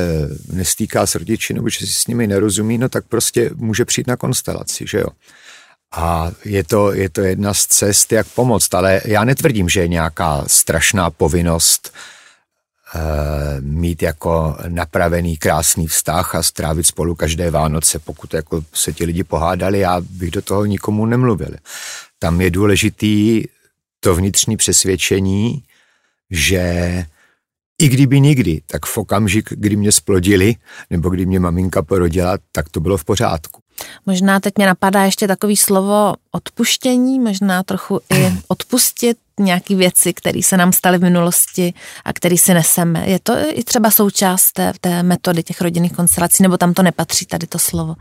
nestýká 0.54 1.06
s 1.06 1.16
rodiči, 1.16 1.54
nebo 1.54 1.70
že 1.70 1.80
si 1.80 1.94
s 1.94 2.08
nimi 2.08 2.28
nerozumí, 2.28 2.78
no 2.78 2.90
tak 2.90 3.06
prostě 3.10 3.50
může 3.56 3.86
přijít 3.86 4.08
na 4.08 4.18
konstelaci, 4.18 4.86
že 4.88 5.00
jo. 5.00 5.08
A 5.92 6.32
je 6.46 6.64
to, 6.64 6.94
je 6.94 7.10
to 7.10 7.22
jedna 7.22 7.54
z 7.54 7.66
cest, 7.66 8.12
jak 8.12 8.28
pomoct, 8.28 8.74
ale 8.74 9.02
já 9.06 9.24
netvrdím, 9.24 9.70
že 9.70 9.80
je 9.80 9.88
nějaká 9.88 10.44
strašná 10.48 11.10
povinnost 11.10 11.94
e, 12.96 13.62
mít 13.62 14.02
jako 14.02 14.58
napravený 14.68 15.38
krásný 15.38 15.88
vztah 15.88 16.36
a 16.36 16.44
strávit 16.44 16.84
spolu 16.84 17.16
každé 17.16 17.52
Vánoce, 17.52 18.00
pokud 18.00 18.34
jako 18.34 18.64
se 18.74 18.94
ti 18.94 19.06
lidi 19.06 19.24
pohádali, 19.24 19.80
já 19.80 20.02
bych 20.02 20.32
do 20.32 20.42
toho 20.42 20.66
nikomu 20.66 21.06
nemluvil. 21.06 21.56
Tam 22.20 22.42
je 22.42 22.52
důležitý 22.52 23.44
to 24.00 24.16
vnitřní 24.16 24.58
přesvědčení, 24.58 25.64
že 26.30 27.06
i 27.80 27.88
kdyby 27.88 28.20
nikdy, 28.20 28.62
tak 28.66 28.86
v 28.86 28.98
okamžik, 28.98 29.50
kdy 29.50 29.76
mě 29.76 29.92
splodili, 29.92 30.56
nebo 30.90 31.10
kdy 31.10 31.26
mě 31.26 31.40
maminka 31.40 31.82
porodila, 31.82 32.38
tak 32.52 32.70
to 32.70 32.80
bylo 32.80 32.98
v 32.98 33.06
pořádku. 33.06 33.62
Možná 34.06 34.40
teď 34.40 34.54
mě 34.58 34.66
napadá 34.66 35.04
ještě 35.04 35.28
takový 35.28 35.58
slovo 35.58 36.14
odpuštění, 36.32 37.20
možná 37.20 37.64
trochu 37.64 38.02
i 38.14 38.34
odpustit 38.48 39.18
nějaké 39.40 39.76
věci, 39.76 40.14
které 40.14 40.44
se 40.44 40.58
nám 40.58 40.74
staly 40.74 40.98
v 40.98 41.02
minulosti 41.02 41.74
a 42.06 42.14
které 42.14 42.38
si 42.38 42.54
neseme. 42.54 43.10
Je 43.10 43.20
to 43.20 43.34
i 43.54 43.64
třeba 43.64 43.92
součást 43.92 44.52
té, 44.52 44.74
té 44.82 45.04
metody 45.04 45.44
těch 45.44 45.62
rodinných 45.62 45.94
konstelací, 45.94 46.44
nebo 46.44 46.58
tam 46.58 46.74
to 46.74 46.84
nepatří, 46.84 47.26
tady 47.26 47.48
to 47.48 47.60
slovo? 47.60 47.96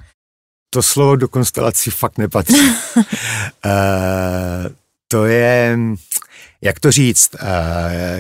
To 0.71 0.83
slovo 0.83 1.17
do 1.17 1.29
konstelací 1.29 1.91
fakt 1.91 2.19
nepatří. 2.19 2.71
uh, 2.97 3.05
to 5.09 5.25
je, 5.25 5.79
jak 6.63 6.81
to 6.81 6.93
říct, 6.93 7.35
uh, 7.35 7.41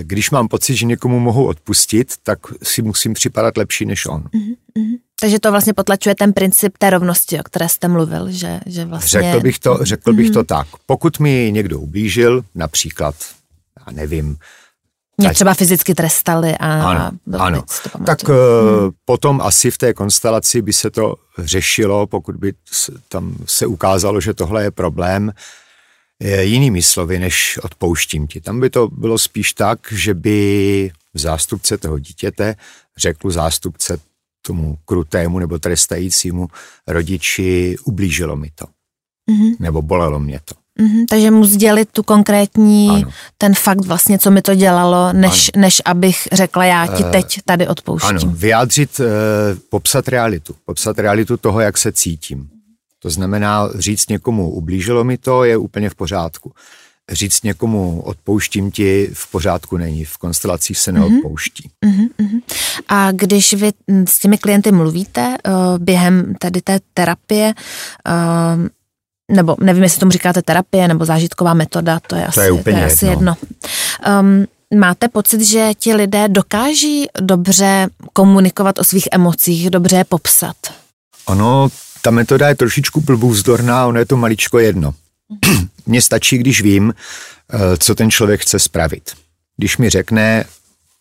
když 0.00 0.30
mám 0.30 0.48
pocit, 0.48 0.76
že 0.76 0.86
někomu 0.86 1.20
mohu 1.20 1.46
odpustit, 1.46 2.14
tak 2.22 2.38
si 2.62 2.82
musím 2.82 3.14
připadat 3.14 3.56
lepší 3.56 3.86
než 3.86 4.06
on. 4.06 4.22
Uh-huh. 4.22 4.98
Takže 5.20 5.38
to 5.38 5.50
vlastně 5.50 5.72
potlačuje 5.72 6.14
ten 6.14 6.32
princip 6.32 6.78
té 6.78 6.90
rovnosti, 6.90 7.40
o 7.40 7.42
které 7.42 7.68
jste 7.68 7.88
mluvil, 7.88 8.26
že, 8.30 8.60
že 8.66 8.84
vlastně... 8.84 9.20
Řekl 9.20 9.40
bych 9.40 9.58
to, 9.58 9.78
řekl 9.82 10.12
bych 10.12 10.30
to 10.30 10.38
mhm. 10.38 10.46
tak. 10.46 10.66
Pokud 10.86 11.18
mi 11.18 11.50
někdo 11.52 11.78
ublížil, 11.78 12.42
například, 12.54 13.14
já 13.86 13.92
nevím, 13.92 14.36
mě 15.20 15.34
třeba 15.34 15.54
fyzicky 15.54 15.94
trestali 15.94 16.56
a... 16.58 16.82
Ano, 16.82 17.10
ano. 17.38 17.64
tak 18.06 18.28
hmm. 18.28 18.36
potom 19.04 19.40
asi 19.40 19.70
v 19.70 19.78
té 19.78 19.94
konstelaci 19.94 20.62
by 20.62 20.72
se 20.72 20.90
to 20.90 21.14
řešilo, 21.38 22.06
pokud 22.06 22.36
by 22.36 22.52
tam 23.08 23.36
se 23.46 23.66
ukázalo, 23.66 24.20
že 24.20 24.34
tohle 24.34 24.62
je 24.62 24.70
problém, 24.70 25.32
jinými 26.40 26.82
slovy, 26.82 27.18
než 27.18 27.58
odpouštím 27.62 28.26
ti. 28.26 28.40
Tam 28.40 28.60
by 28.60 28.70
to 28.70 28.88
bylo 28.88 29.18
spíš 29.18 29.52
tak, 29.52 29.78
že 29.90 30.14
by 30.14 30.90
zástupce 31.14 31.78
toho 31.78 31.98
dítěte 31.98 32.56
řekl 32.98 33.30
zástupce 33.30 33.98
tomu 34.48 34.78
krutému 34.84 35.38
nebo 35.38 35.58
trestajícímu 35.58 36.48
rodiči 36.86 37.76
ublížilo 37.84 38.36
mi 38.36 38.50
to. 38.54 38.64
Mm-hmm. 39.30 39.56
Nebo 39.60 39.82
bolelo 39.82 40.18
mě 40.20 40.40
to. 40.44 40.54
Mm-hmm, 40.80 41.04
takže 41.10 41.30
mu 41.30 41.44
sdělit 41.44 41.88
tu 41.92 42.02
konkrétní, 42.02 42.88
ano. 42.88 43.10
ten 43.38 43.54
fakt 43.54 43.84
vlastně, 43.84 44.18
co 44.18 44.30
mi 44.30 44.42
to 44.42 44.54
dělalo, 44.54 45.12
než, 45.12 45.50
než 45.56 45.82
abych 45.84 46.28
řekla, 46.32 46.64
já 46.64 46.86
ti 46.86 47.04
eh, 47.06 47.10
teď 47.10 47.38
tady 47.44 47.68
odpouštím. 47.68 48.16
Ano, 48.16 48.20
vyjádřit, 48.34 49.00
uh, 49.00 49.06
popsat 49.68 50.08
realitu. 50.08 50.54
Popsat 50.64 50.98
realitu 50.98 51.36
toho, 51.36 51.60
jak 51.60 51.78
se 51.78 51.92
cítím. 51.92 52.48
To 52.98 53.10
znamená 53.10 53.68
říct 53.74 54.08
někomu, 54.08 54.50
ublížilo 54.50 55.04
mi 55.04 55.18
to, 55.18 55.44
je 55.44 55.56
úplně 55.56 55.90
v 55.90 55.94
pořádku 55.94 56.52
říct 57.10 57.42
někomu 57.42 58.00
odpouštím 58.00 58.70
ti 58.70 59.10
v 59.12 59.30
pořádku 59.30 59.76
není, 59.76 60.04
v 60.04 60.18
konstelacích 60.18 60.78
se 60.78 60.92
mhm. 60.92 61.00
neodpouští. 61.00 61.70
Mm-hmm. 61.86 62.42
A 62.88 63.12
když 63.12 63.54
vy 63.54 63.72
s 64.08 64.18
těmi 64.18 64.38
klienty 64.38 64.72
mluvíte 64.72 65.36
uh, 65.46 65.78
během 65.78 66.34
tady 66.38 66.60
té 66.60 66.80
terapie, 66.94 67.54
uh, 68.08 68.66
nebo 69.36 69.56
nevím, 69.60 69.82
jestli 69.82 70.00
tomu 70.00 70.12
říkáte 70.12 70.42
terapie 70.42 70.88
nebo 70.88 71.04
zážitková 71.04 71.54
metoda, 71.54 72.00
to 72.00 72.16
je 72.16 72.22
to 72.22 72.28
asi, 72.28 72.40
je 72.40 72.50
úplně 72.50 72.76
to 72.76 72.80
je 72.80 72.84
jedno. 72.84 72.92
asi 72.94 73.06
jedno. 73.06 73.36
Um, 74.20 74.46
máte 74.78 75.08
pocit, 75.08 75.40
že 75.40 75.70
ti 75.78 75.94
lidé 75.94 76.28
dokáží 76.28 77.06
dobře 77.20 77.88
komunikovat 78.12 78.78
o 78.78 78.84
svých 78.84 79.08
emocích, 79.12 79.70
dobře 79.70 79.96
je 79.96 80.04
popsat? 80.04 80.56
Ono, 81.26 81.68
ta 82.02 82.10
metoda 82.10 82.48
je 82.48 82.54
trošičku 82.54 83.00
blbůzdorná, 83.00 83.86
ono 83.86 83.98
je 83.98 84.06
to 84.06 84.16
maličko 84.16 84.58
jedno. 84.58 84.94
Mně 85.86 86.02
stačí, 86.02 86.38
když 86.38 86.62
vím, 86.62 86.94
eh, 87.52 87.76
co 87.76 87.94
ten 87.94 88.10
člověk 88.10 88.40
chce 88.40 88.58
spravit. 88.58 89.10
Když 89.56 89.76
mi 89.76 89.90
řekne, 89.90 90.44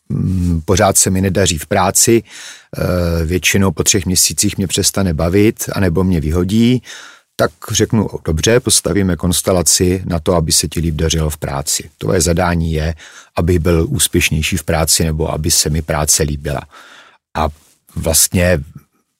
mm, 0.09 0.61
pořád 0.65 0.97
se 0.97 1.09
mi 1.09 1.21
nedaří 1.21 1.57
v 1.57 1.65
práci, 1.65 2.23
eh, 2.23 3.25
většinou 3.25 3.71
po 3.71 3.83
třech 3.83 4.05
měsících 4.05 4.57
mě 4.57 4.67
přestane 4.67 5.13
bavit, 5.13 5.63
anebo 5.73 6.03
mě 6.03 6.19
vyhodí, 6.19 6.83
tak 7.39 7.51
řeknu, 7.71 8.09
dobře, 8.25 8.59
postavíme 8.59 9.15
konstelaci 9.15 10.03
na 10.05 10.19
to, 10.19 10.35
aby 10.35 10.51
se 10.51 10.67
ti 10.67 10.79
líp 10.79 10.95
dařilo 10.95 11.29
v 11.29 11.37
práci. 11.37 11.89
Tvoje 11.97 12.21
zadání 12.21 12.73
je, 12.73 12.95
aby 13.35 13.59
byl 13.59 13.85
úspěšnější 13.89 14.57
v 14.57 14.63
práci 14.63 15.03
nebo 15.03 15.31
aby 15.31 15.51
se 15.51 15.69
mi 15.69 15.81
práce 15.81 16.23
líbila. 16.23 16.61
A 17.35 17.47
vlastně 17.95 18.59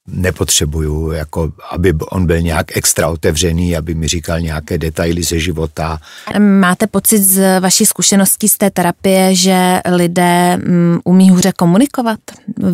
nepotřebuju, 0.08 1.12
jako 1.12 1.52
aby 1.72 1.94
on 2.12 2.26
byl 2.26 2.42
nějak 2.42 2.78
extra 2.78 3.08
otevřený, 3.08 3.78
aby 3.78 3.96
mi 3.96 4.08
říkal 4.08 4.40
nějaké 4.40 4.78
detaily 4.78 5.24
ze 5.24 5.40
života. 5.40 6.00
Máte 6.40 6.88
pocit 6.88 7.24
z 7.24 7.60
vaší 7.60 7.86
zkušeností 7.86 8.50
z 8.50 8.58
té 8.58 8.70
terapie, 8.70 9.36
že 9.36 9.80
lidé 9.92 10.58
um, 10.58 11.02
umí 11.04 11.30
hůře 11.30 11.52
komunikovat? 11.52 12.20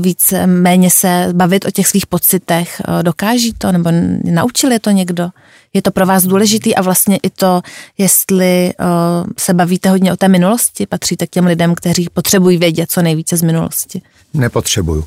Víc 0.02 0.34
méně 0.46 0.90
se 0.90 1.30
bavit 1.34 1.66
o 1.66 1.72
těch 1.72 1.88
svých 1.88 2.08
pocitech? 2.08 2.82
Dokáží 3.02 3.54
to? 3.54 3.72
Nebo 3.72 3.90
naučili 4.24 4.80
to 4.80 4.90
někdo? 4.90 5.30
Je 5.74 5.82
to 5.82 5.92
pro 5.92 6.06
vás 6.06 6.24
důležitý 6.24 6.76
a 6.76 6.82
vlastně 6.82 7.18
i 7.24 7.30
to, 7.30 7.62
jestli 7.98 8.74
uh, 8.80 9.28
se 9.38 9.54
bavíte 9.54 9.90
hodně 9.90 10.14
o 10.14 10.18
té 10.18 10.28
minulosti, 10.28 10.86
patříte 10.86 11.28
k 11.28 11.30
těm 11.30 11.46
lidem, 11.46 11.76
kteří 11.76 12.08
potřebují 12.14 12.58
vědět 12.58 12.92
co 12.92 13.02
nejvíce 13.02 13.38
z 13.38 13.42
minulosti? 13.42 14.02
Nepotřebuju. 14.34 15.06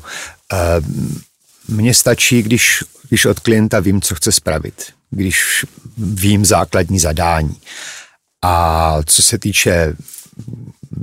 Mně 1.67 1.93
stačí, 1.93 2.41
když, 2.41 2.83
když 3.09 3.25
od 3.25 3.39
klienta 3.39 3.79
vím, 3.79 4.01
co 4.01 4.15
chce 4.15 4.31
spravit, 4.31 4.85
když 5.09 5.65
vím 5.97 6.45
základní 6.45 6.99
zadání. 6.99 7.55
A 8.43 8.97
co 9.05 9.21
se 9.21 9.37
týče, 9.37 9.95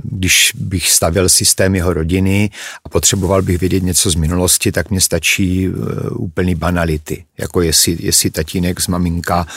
když 0.03 0.51
bych 0.55 0.91
stavil 0.91 1.29
systém 1.29 1.75
jeho 1.75 1.93
rodiny 1.93 2.49
a 2.83 2.89
potřeboval 2.89 3.41
bych 3.41 3.59
vědět 3.59 3.83
něco 3.83 4.09
z 4.09 4.15
minulosti, 4.15 4.71
tak 4.71 4.89
mě 4.89 5.01
stačí 5.01 5.69
uh, 5.69 5.75
úplný 6.11 6.55
banality, 6.55 7.25
jako 7.37 7.61
jestli, 7.61 7.97
jestli 7.99 8.29
tatínek 8.29 8.81
s 8.81 8.87
maminka 8.87 9.47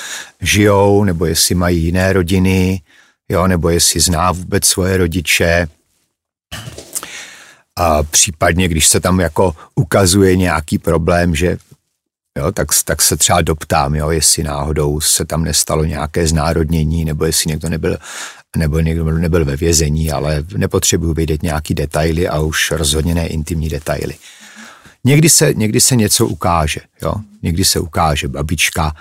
žijou, 0.40 1.04
nebo 1.04 1.26
jestli 1.26 1.54
mají 1.54 1.84
jiné 1.84 2.12
rodiny, 2.12 2.82
jo, 3.28 3.46
nebo 3.46 3.68
jestli 3.68 4.00
zná 4.00 4.32
vůbec 4.32 4.64
svoje 4.64 4.96
rodiče. 4.96 5.68
A 7.78 8.02
případně, 8.02 8.68
když 8.68 8.88
se 8.88 9.00
tam 9.00 9.20
jako 9.20 9.54
ukazuje 9.74 10.36
nějaký 10.36 10.78
problém, 10.78 11.34
že 11.34 11.56
jo, 12.38 12.52
tak, 12.52 12.68
tak 12.84 13.02
se 13.02 13.16
třeba 13.16 13.42
doptám, 13.42 13.94
jo, 13.94 14.10
jestli 14.10 14.42
náhodou 14.42 15.00
se 15.00 15.24
tam 15.24 15.44
nestalo 15.44 15.84
nějaké 15.84 16.26
znárodnění, 16.26 17.04
nebo 17.04 17.24
jestli 17.24 17.48
někdo 17.48 17.68
nebyl 17.68 17.98
nebo 18.56 18.80
někdo 18.80 19.04
nebyl 19.04 19.44
ve 19.44 19.56
vězení, 19.56 20.12
ale 20.12 20.44
nepotřebuju 20.56 21.14
vědět 21.14 21.42
nějaký 21.42 21.74
detaily 21.74 22.28
a 22.28 22.40
už 22.40 22.70
rozhodně 22.70 23.14
ne 23.14 23.26
intimní 23.26 23.68
detaily. 23.68 24.14
Někdy 25.04 25.28
se, 25.28 25.54
někdy 25.54 25.80
se 25.80 25.96
něco 25.96 26.26
ukáže, 26.26 26.80
jo? 27.02 27.14
někdy 27.42 27.64
se 27.64 27.80
ukáže, 27.80 28.28
babička 28.28 28.94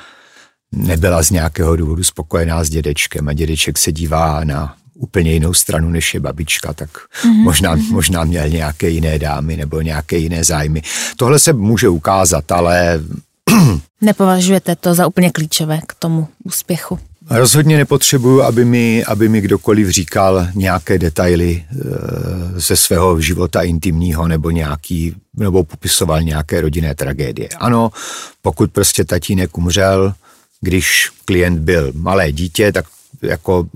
nebyla 0.72 1.24
z 1.24 1.30
nějakého 1.32 1.76
důvodu 1.76 2.04
spokojená 2.04 2.64
s 2.64 2.70
dědečkem 2.70 3.28
a 3.28 3.34
dědeček 3.34 3.78
se 3.78 3.92
dívá 3.92 4.44
na 4.44 4.76
úplně 4.98 5.32
jinou 5.32 5.54
stranu, 5.54 5.90
než 5.90 6.14
je 6.14 6.20
babička, 6.20 6.74
tak 6.74 6.90
mm-hmm. 6.90 7.44
možná, 7.44 7.76
možná 7.76 8.24
měl 8.24 8.50
nějaké 8.50 8.90
jiné 8.90 9.20
dámy 9.20 9.58
nebo 9.58 9.82
nějaké 9.82 10.18
jiné 10.18 10.44
zájmy. 10.44 10.82
Tohle 11.16 11.40
se 11.40 11.54
může 11.54 11.90
ukázat, 11.90 12.52
ale... 12.52 13.02
Nepovažujete 14.02 14.76
to 14.76 14.94
za 14.94 15.08
úplně 15.08 15.32
klíčové 15.32 15.80
k 15.88 15.94
tomu 15.94 16.28
úspěchu? 16.44 17.00
Rozhodně 17.30 17.78
nepotřebuju, 17.78 18.42
aby 18.42 18.66
mi, 18.66 19.06
aby 19.06 19.30
mi 19.30 19.42
kdokoliv 19.42 19.90
říkal 19.90 20.48
nějaké 20.56 21.00
detaily 21.00 21.52
e, 21.52 21.76
ze 22.60 22.76
svého 22.76 23.22
života 23.22 23.62
intimního 23.62 24.28
nebo 24.28 24.52
nějaký, 24.52 25.16
nebo 25.38 25.64
popisoval 25.64 26.22
nějaké 26.22 26.62
rodinné 26.62 26.96
tragédie. 26.96 27.50
Ano, 27.58 27.92
pokud 28.42 28.72
prostě 28.72 29.06
tatínek 29.06 29.58
umřel, 29.58 30.14
když 30.62 31.10
klient 31.26 31.60
byl 31.60 31.92
malé 31.96 32.32
dítě, 32.32 32.72
tak 32.72 32.86
jako 33.22 33.68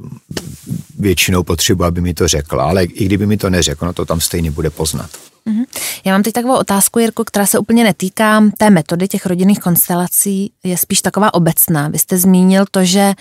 většinou 1.02 1.44
potřebuji, 1.44 1.84
aby 1.84 2.02
mi 2.02 2.14
to 2.14 2.28
řekl, 2.28 2.62
ale 2.62 2.84
i 2.84 3.06
kdyby 3.06 3.26
mi 3.26 3.38
to 3.38 3.50
neřekl, 3.50 3.86
no 3.86 3.94
to 3.94 4.06
tam 4.06 4.22
stejně 4.22 4.52
bude 4.52 4.70
poznat. 4.70 5.10
Mhm. 5.46 5.64
Já 6.06 6.12
mám 6.12 6.24
teď 6.24 6.34
takovou 6.34 6.58
otázku, 6.58 7.00
Jirko, 7.00 7.24
která 7.26 7.46
se 7.46 7.60
úplně 7.60 7.84
netýká 7.84 8.44
té 8.58 8.70
metody 8.70 9.08
těch 9.08 9.26
rodinných 9.26 9.60
konstelací, 9.60 10.52
je 10.64 10.78
spíš 10.78 11.02
taková 11.02 11.34
obecná. 11.34 11.88
Vy 11.88 12.00
jste 12.00 12.18
zmínil 12.18 12.66
to, 12.72 12.86
že 12.86 13.14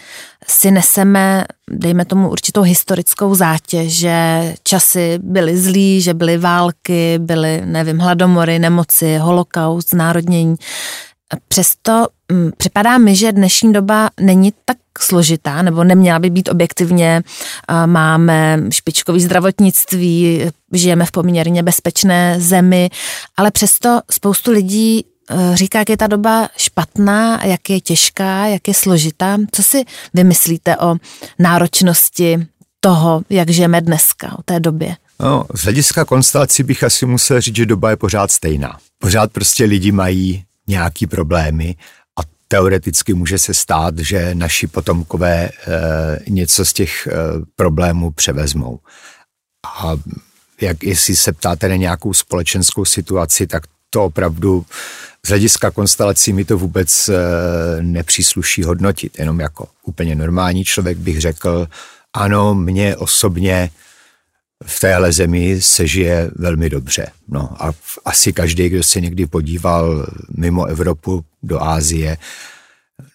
si 0.49 0.71
neseme, 0.71 1.45
dejme 1.71 2.05
tomu, 2.05 2.31
určitou 2.31 2.63
historickou 2.63 3.35
zátěž, 3.35 3.99
že 3.99 4.15
časy 4.63 5.19
byly 5.23 5.59
zlý, 5.59 6.01
že 6.01 6.15
byly 6.15 6.39
války, 6.39 7.19
byly, 7.19 7.63
nevím, 7.65 7.99
hladomory, 7.99 8.59
nemoci, 8.59 9.17
holokaust, 9.17 9.95
národnění. 9.95 10.57
Přesto 11.49 12.07
připadá 12.57 12.99
mi, 12.99 13.17
že 13.17 13.33
dnešní 13.33 13.73
doba 13.73 14.11
není 14.21 14.53
tak 14.65 14.77
složitá, 15.01 15.63
nebo 15.63 15.85
neměla 15.85 16.19
by 16.19 16.31
být 16.31 16.49
objektivně. 16.49 17.23
Máme 17.87 18.59
špičkový 18.71 19.21
zdravotnictví, 19.21 20.43
žijeme 20.73 21.07
v 21.07 21.11
poměrně 21.11 21.63
bezpečné 21.63 22.41
zemi, 22.41 22.91
ale 23.37 23.51
přesto 23.51 24.01
spoustu 24.11 24.51
lidí 24.51 25.01
e, 25.01 25.57
říká, 25.57 25.79
jak 25.79 25.89
je 25.89 25.97
ta 25.97 26.07
doba 26.07 26.49
špatná, 26.57 27.45
jak 27.45 27.71
je 27.71 27.81
těžká, 27.81 28.47
jak 28.47 28.69
je 28.69 28.75
složitá. 28.75 29.39
Co 29.53 29.63
si 29.63 29.85
vymyslíte 30.15 30.77
o 30.77 30.97
náročnosti 31.39 32.47
toho, 32.81 33.23
jak 33.31 33.51
žijeme 33.51 33.81
dneska, 33.81 34.39
o 34.39 34.43
té 34.43 34.61
době? 34.61 34.97
No, 35.21 35.45
z 35.55 35.63
hlediska 35.63 36.05
konstelací 36.05 36.63
bych 36.63 36.85
asi 36.85 37.07
musel 37.07 37.41
říct, 37.41 37.57
že 37.57 37.67
doba 37.67 37.91
je 37.91 37.97
pořád 37.97 38.31
stejná. 38.31 38.79
Pořád 38.99 39.33
prostě 39.33 39.65
lidi 39.65 39.93
mají 39.93 40.45
nějaký 40.67 41.07
problémy 41.07 41.75
teoreticky 42.53 43.15
může 43.15 43.39
se 43.39 43.55
stát, 43.55 43.99
že 43.99 44.35
naši 44.35 44.67
potomkové 44.67 45.45
e, 45.45 45.51
něco 46.29 46.65
z 46.65 46.73
těch 46.73 47.07
e, 47.07 47.13
problémů 47.57 48.11
převezmou. 48.11 48.79
A 49.67 49.97
jak 50.61 50.83
jestli 50.85 51.17
se 51.17 51.33
ptáte 51.33 51.69
na 51.69 51.77
nějakou 51.77 52.15
společenskou 52.15 52.85
situaci, 52.85 53.47
tak 53.47 53.63
to 53.91 54.05
opravdu 54.05 54.67
z 55.27 55.29
hlediska 55.29 55.71
konstelací 55.71 56.33
mi 56.33 56.45
to 56.45 56.59
vůbec 56.59 57.09
e, 57.09 57.15
nepřísluší 57.83 58.63
hodnotit. 58.63 59.19
Jenom 59.19 59.41
jako 59.41 59.69
úplně 59.83 60.15
normální 60.15 60.65
člověk 60.65 60.99
bych 60.99 61.21
řekl, 61.21 61.69
ano, 62.15 62.55
mě 62.55 62.97
osobně 62.97 63.71
v 64.65 64.81
téhle 64.81 65.13
zemi 65.13 65.63
se 65.63 65.87
žije 65.87 66.31
velmi 66.37 66.71
dobře. 66.71 67.11
No 67.29 67.63
a 67.63 67.73
asi 68.05 68.33
každý, 68.33 68.69
kdo 68.69 68.83
se 68.83 69.01
někdy 69.01 69.27
podíval 69.27 70.07
mimo 70.37 70.65
Evropu 70.65 71.25
do 71.43 71.63
Ázie 71.63 72.17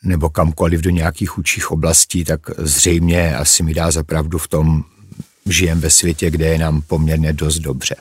nebo 0.04 0.30
kamkoliv 0.30 0.82
do 0.82 0.90
nějakých 0.90 1.30
chudších 1.30 1.72
oblastí, 1.72 2.24
tak 2.24 2.40
zřejmě 2.58 3.36
asi 3.36 3.64
mi 3.64 3.74
dá 3.74 3.92
zapravdu 3.92 4.38
v 4.38 4.48
tom, 4.48 4.84
žijem 5.46 5.80
ve 5.80 5.90
světě, 5.90 6.32
kde 6.32 6.46
je 6.48 6.58
nám 6.58 6.82
poměrně 6.82 7.34
dost 7.34 7.60
dobře. 7.60 7.96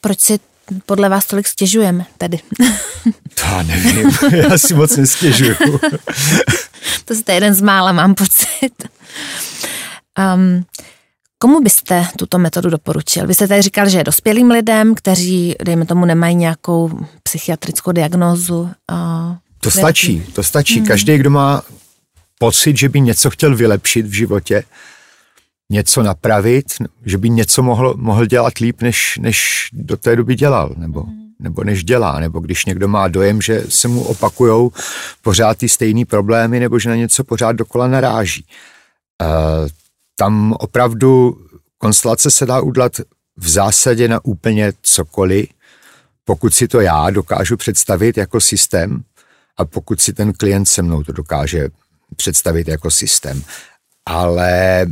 Proč 0.00 0.20
si 0.20 0.40
podle 0.86 1.08
vás 1.08 1.26
tolik 1.26 1.48
stěžujeme 1.48 2.06
tedy? 2.18 2.38
to 3.34 3.42
já 3.42 3.62
nevím, 3.62 4.10
já 4.32 4.58
si 4.58 4.74
moc 4.74 4.96
nestěžuju. 4.96 5.54
to 7.04 7.14
jste 7.14 7.34
jeden 7.34 7.54
z 7.54 7.60
mála, 7.60 7.92
mám 7.92 8.14
pocit. 8.14 8.88
Um, 10.34 10.64
Komu 11.38 11.60
byste 11.60 12.06
tuto 12.18 12.38
metodu 12.38 12.70
doporučil? 12.70 13.26
Vy 13.26 13.34
jste 13.34 13.48
tady 13.48 13.62
říkal, 13.62 13.88
že 13.88 14.04
dospělým 14.04 14.50
lidem, 14.50 14.94
kteří, 14.94 15.54
dejme 15.64 15.86
tomu, 15.86 16.04
nemají 16.04 16.34
nějakou 16.34 16.90
psychiatrickou 17.22 17.92
diagnózu. 17.92 18.70
To 19.60 19.70
stačí, 19.70 20.22
to 20.32 20.42
stačí. 20.42 20.78
Hmm. 20.78 20.86
Každý, 20.86 21.18
kdo 21.18 21.30
má 21.30 21.62
pocit, 22.38 22.76
že 22.76 22.88
by 22.88 23.00
něco 23.00 23.30
chtěl 23.30 23.56
vylepšit 23.56 24.06
v 24.06 24.12
životě, 24.12 24.64
něco 25.70 26.02
napravit, 26.02 26.72
že 27.06 27.18
by 27.18 27.30
něco 27.30 27.62
mohl, 27.62 27.94
mohl 27.96 28.26
dělat 28.26 28.58
líp, 28.58 28.82
než, 28.82 29.18
než 29.20 29.68
do 29.72 29.96
té 29.96 30.16
doby 30.16 30.34
dělal, 30.34 30.74
nebo, 30.76 31.02
hmm. 31.02 31.28
nebo 31.40 31.64
než 31.64 31.84
dělá, 31.84 32.20
nebo 32.20 32.40
když 32.40 32.64
někdo 32.64 32.88
má 32.88 33.08
dojem, 33.08 33.42
že 33.42 33.64
se 33.68 33.88
mu 33.88 34.02
opakujou 34.02 34.72
pořád 35.22 35.58
ty 35.58 35.68
stejné 35.68 36.04
problémy, 36.04 36.60
nebo 36.60 36.78
že 36.78 36.88
na 36.88 36.96
něco 36.96 37.24
pořád 37.24 37.52
dokola 37.52 37.88
naráží. 37.88 38.44
Uh, 39.22 39.68
tam 40.20 40.54
opravdu 40.58 41.40
konstelace 41.78 42.30
se 42.30 42.46
dá 42.46 42.60
udělat 42.60 42.92
v 43.36 43.48
zásadě 43.48 44.08
na 44.08 44.24
úplně 44.24 44.72
cokoliv, 44.82 45.48
pokud 46.24 46.54
si 46.54 46.68
to 46.68 46.80
já 46.80 47.10
dokážu 47.10 47.56
představit 47.56 48.16
jako 48.16 48.40
systém 48.40 49.02
a 49.56 49.64
pokud 49.64 50.00
si 50.00 50.12
ten 50.12 50.32
klient 50.32 50.66
se 50.66 50.82
mnou 50.82 51.02
to 51.02 51.12
dokáže 51.12 51.68
představit 52.16 52.68
jako 52.68 52.90
systém. 52.90 53.42
Ale 54.06 54.86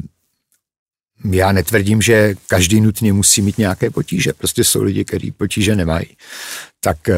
já 1.31 1.53
netvrdím, 1.53 2.03
že 2.03 2.35
každý 2.47 2.81
nutně 2.81 3.13
musí 3.13 3.43
mít 3.43 3.59
nějaké 3.59 3.91
potíže. 3.91 4.33
Prostě 4.33 4.65
jsou 4.65 4.83
lidi, 4.83 5.05
kteří 5.05 5.31
potíže 5.31 5.77
nemají. 5.77 6.07
Tak 6.87 7.09
eh, 7.09 7.17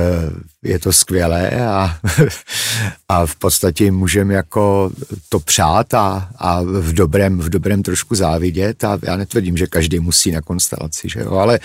je 0.63 0.79
to 0.79 0.93
skvělé 0.93 1.51
a, 1.51 1.99
a 3.09 3.27
v 3.27 3.37
podstatě 3.37 3.91
můžeme 3.91 4.35
jako 4.35 4.91
to 5.29 5.41
přát 5.41 5.95
a, 5.95 6.29
a 6.37 6.63
v, 6.63 6.93
dobrém, 6.93 7.39
v 7.39 7.49
dobrém 7.49 7.83
trošku 7.83 8.15
závidět 8.15 8.85
a 8.85 8.99
já 9.03 9.17
netvrdím, 9.17 9.57
že 9.57 9.67
každý 9.67 10.01
musí 10.01 10.31
na 10.31 10.41
konstelaci, 10.41 11.09
že 11.09 11.21
jo? 11.21 11.33
Ale, 11.33 11.61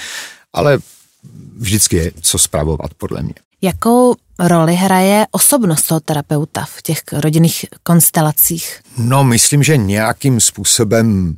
ale 0.53 0.79
vždycky 1.57 1.95
je 1.95 2.11
co 2.21 2.39
zpravovat 2.39 2.93
podle 2.93 3.23
mě. 3.23 3.33
Jakou 3.61 4.15
roli 4.39 4.75
hraje 4.75 5.25
osobnost 5.31 5.83
toho 5.83 5.99
terapeuta 5.99 6.65
v 6.65 6.81
těch 6.81 6.99
rodinných 7.11 7.65
konstelacích? 7.83 8.79
No, 8.97 9.23
myslím, 9.23 9.63
že 9.63 9.77
nějakým 9.77 10.41
způsobem 10.41 11.35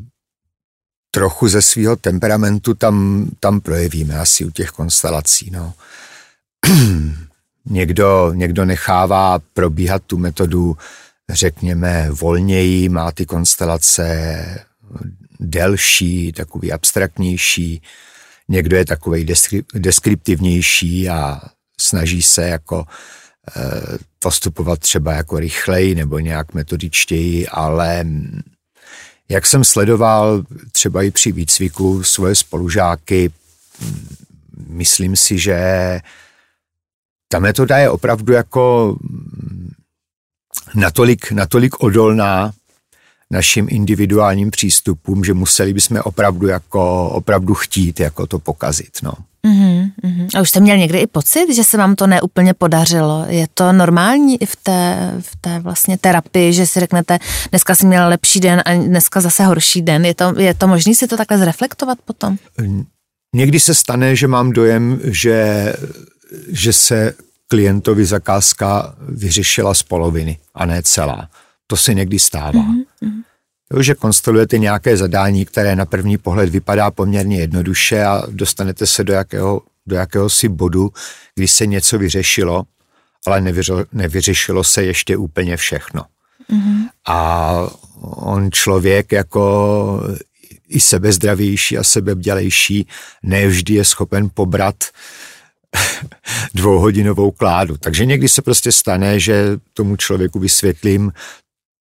trochu 1.11 1.47
ze 1.47 1.61
svého 1.61 1.95
temperamentu 1.95 2.73
tam, 2.73 3.27
tam 3.39 3.61
projevíme 3.61 4.19
asi 4.19 4.45
u 4.45 4.51
těch 4.51 4.69
konstelací. 4.69 5.49
No. 5.53 5.73
někdo, 7.65 8.31
někdo 8.33 8.65
nechává 8.65 9.39
probíhat 9.53 10.03
tu 10.07 10.17
metodu, 10.17 10.77
řekněme, 11.29 12.07
volněji, 12.11 12.89
má 12.89 13.11
ty 13.11 13.25
konstelace 13.25 14.65
delší, 15.39 16.31
takový 16.31 16.71
abstraktnější, 16.71 17.81
někdo 18.47 18.77
je 18.77 18.85
takový 18.85 19.25
deskriptivnější 19.73 21.09
a 21.09 21.41
snaží 21.79 22.21
se 22.21 22.47
jako 22.47 22.85
e, 22.85 23.61
postupovat 24.19 24.79
třeba 24.79 25.13
jako 25.13 25.39
rychleji 25.39 25.95
nebo 25.95 26.19
nějak 26.19 26.53
metodičtěji, 26.53 27.47
ale 27.47 28.05
jak 29.29 29.45
jsem 29.45 29.63
sledoval 29.63 30.43
třeba 30.71 31.03
i 31.03 31.11
při 31.11 31.31
výcviku 31.31 32.03
svoje 32.03 32.35
spolužáky, 32.35 33.31
myslím 34.67 35.15
si, 35.15 35.37
že 35.37 35.99
ta 37.27 37.39
metoda 37.39 37.77
je 37.77 37.89
opravdu 37.89 38.33
jako 38.33 38.95
natolik, 40.75 41.31
natolik 41.31 41.83
odolná 41.83 42.53
našim 43.31 43.67
individuálním 43.69 44.51
přístupům, 44.51 45.23
že 45.23 45.33
museli 45.33 45.73
bychom 45.73 45.99
opravdu 46.03 46.47
jako 46.47 47.09
opravdu 47.09 47.53
chtít 47.53 47.99
jako 47.99 48.27
to 48.27 48.39
pokazit. 48.39 48.91
No. 49.03 49.13
Uh-huh. 49.45 49.91
A 50.35 50.41
už 50.41 50.49
jste 50.49 50.59
měl 50.59 50.77
někdy 50.77 50.99
i 50.99 51.07
pocit, 51.07 51.55
že 51.55 51.63
se 51.63 51.77
vám 51.77 51.95
to 51.95 52.07
neúplně 52.07 52.53
podařilo? 52.53 53.25
Je 53.27 53.47
to 53.53 53.71
normální 53.71 54.41
i 54.41 54.45
v 54.45 54.55
té, 54.55 55.13
v 55.19 55.35
té 55.41 55.59
vlastně 55.59 55.97
terapii, 55.97 56.53
že 56.53 56.67
si 56.67 56.79
řeknete, 56.79 57.19
dneska 57.49 57.75
jsi 57.75 57.85
měl 57.85 58.07
lepší 58.07 58.39
den 58.39 58.61
a 58.65 58.73
dneska 58.73 59.21
zase 59.21 59.43
horší 59.43 59.81
den? 59.81 60.05
Je 60.05 60.13
to, 60.13 60.33
je 60.39 60.53
to 60.53 60.67
možné 60.67 60.95
si 60.95 61.07
to 61.07 61.17
takhle 61.17 61.37
zreflektovat 61.37 61.97
potom? 62.05 62.37
Někdy 63.35 63.59
se 63.59 63.75
stane, 63.75 64.15
že 64.15 64.27
mám 64.27 64.51
dojem, 64.51 64.99
že, 65.03 65.73
že 66.47 66.73
se 66.73 67.13
klientovi 67.47 68.05
zakázka 68.05 68.95
vyřešila 69.09 69.73
z 69.73 69.83
poloviny 69.83 70.39
a 70.55 70.65
ne 70.65 70.83
celá. 70.83 71.29
To 71.67 71.77
se 71.77 71.93
někdy 71.93 72.19
stává. 72.19 72.51
Mm-hmm. 72.51 73.23
Jo, 73.73 73.81
že 73.81 73.95
konstelujete 73.95 74.57
nějaké 74.57 74.97
zadání, 74.97 75.45
které 75.45 75.75
na 75.75 75.85
první 75.85 76.17
pohled 76.17 76.49
vypadá 76.49 76.91
poměrně 76.91 77.37
jednoduše 77.37 78.03
a 78.03 78.23
dostanete 78.29 78.87
se 78.87 79.03
do, 79.03 79.13
jakého, 79.13 79.61
do 79.85 79.95
jakéhosi 79.95 80.49
bodu, 80.49 80.89
kdy 81.35 81.47
se 81.47 81.65
něco 81.65 81.97
vyřešilo, 81.97 82.63
ale 83.25 83.41
nevyřešilo, 83.41 83.85
nevyřešilo 83.91 84.63
se 84.63 84.83
ještě 84.83 85.17
úplně 85.17 85.57
všechno. 85.57 86.05
Mm-hmm. 86.51 86.89
A 87.07 87.51
on 88.01 88.51
člověk 88.51 89.11
jako 89.11 90.03
i 90.69 90.79
sebezdravější 90.79 91.77
a 91.77 91.83
sebebdělejší 91.83 92.87
nevždy 93.23 93.73
je 93.73 93.85
schopen 93.85 94.29
pobrat 94.33 94.75
dvouhodinovou 96.53 97.31
kládu. 97.31 97.77
Takže 97.77 98.05
někdy 98.05 98.29
se 98.29 98.41
prostě 98.41 98.71
stane, 98.71 99.19
že 99.19 99.45
tomu 99.73 99.95
člověku 99.95 100.39
vysvětlím, 100.39 101.11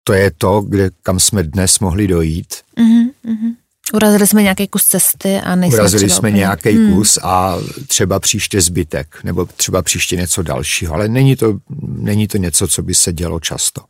to 0.05 0.13
je 0.13 0.31
to, 0.39 0.61
kde, 0.61 0.91
kam 1.03 1.21
jsme 1.21 1.43
dnes 1.43 1.79
mohli 1.79 2.07
dojít. 2.07 2.55
Mm-hmm. 2.79 3.55
Urazili 3.93 4.27
jsme 4.27 4.43
nějaký 4.43 4.69
kus 4.69 4.85
cesty 4.85 5.37
a 5.37 5.55
nejsme 5.55 5.79
Urazili 5.79 6.11
jsme 6.11 6.29
úplně. 6.29 6.39
nějaký 6.39 6.71
hmm. 6.71 6.95
kus 6.95 7.19
a 7.23 7.57
třeba 7.87 8.21
příště 8.21 8.61
zbytek, 8.61 9.17
nebo 9.25 9.47
třeba 9.47 9.83
příště 9.83 10.17
něco 10.17 10.43
dalšího, 10.43 10.95
ale 10.95 11.09
není 11.09 11.37
to, 11.37 11.59
není 11.87 12.29
to 12.29 12.39
něco, 12.39 12.69
co 12.69 12.83
by 12.83 12.95
se 12.95 13.13
dělo 13.13 13.41
často. 13.41 13.83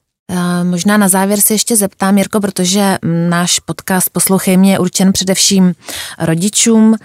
Možná 0.63 0.97
na 0.97 1.09
závěr 1.09 1.41
se 1.41 1.55
ještě 1.55 1.77
zeptám, 1.77 2.19
Jirko, 2.19 2.41
protože 2.41 2.99
náš 3.29 3.59
podcast 3.59 4.11
Poslouchej 4.11 4.57
mě 4.57 4.73
je 4.73 4.79
určen 4.79 5.13
především 5.13 5.75
rodičům. 6.19 6.97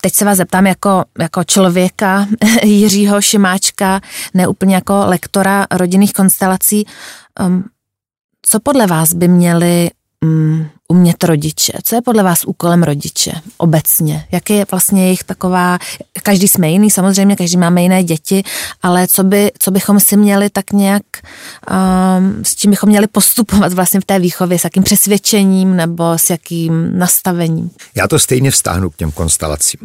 Teď 0.00 0.14
se 0.14 0.24
vás 0.24 0.36
zeptám 0.36 0.66
jako, 0.66 1.04
jako 1.18 1.44
člověka 1.44 2.26
Jiřího 2.62 3.20
Šimáčka, 3.20 4.00
ne 4.34 4.48
úplně 4.48 4.74
jako 4.74 5.02
lektora 5.06 5.66
rodinných 5.70 6.12
konstelací. 6.12 6.86
Co 8.42 8.60
podle 8.60 8.86
vás 8.86 9.14
by 9.14 9.28
měli 9.28 9.90
um, 10.22 10.68
umět 10.88 11.24
rodiče? 11.24 11.72
Co 11.84 11.94
je 11.94 12.02
podle 12.02 12.22
vás 12.22 12.44
úkolem 12.44 12.82
rodiče 12.82 13.32
obecně? 13.56 14.26
Jaký 14.32 14.52
je 14.52 14.66
vlastně 14.70 15.04
jejich 15.04 15.24
taková, 15.24 15.78
každý 16.22 16.48
jsme 16.48 16.70
jiný, 16.70 16.90
samozřejmě 16.90 17.36
každý 17.36 17.56
máme 17.56 17.82
jiné 17.82 18.04
děti, 18.04 18.42
ale 18.82 19.06
co, 19.06 19.24
by, 19.24 19.52
co 19.58 19.70
bychom 19.70 20.00
si 20.00 20.16
měli 20.16 20.50
tak 20.50 20.72
nějak, 20.72 21.02
um, 21.18 22.44
s 22.44 22.54
čím 22.54 22.70
bychom 22.70 22.88
měli 22.88 23.06
postupovat 23.06 23.72
vlastně 23.72 24.00
v 24.00 24.04
té 24.04 24.18
výchově, 24.18 24.58
s 24.58 24.64
jakým 24.64 24.82
přesvědčením 24.82 25.76
nebo 25.76 26.12
s 26.12 26.30
jakým 26.30 26.98
nastavením? 26.98 27.70
Já 27.94 28.08
to 28.08 28.18
stejně 28.18 28.50
vztáhnu 28.50 28.90
k 28.90 28.96
těm 28.96 29.12
konstelacím. 29.12 29.78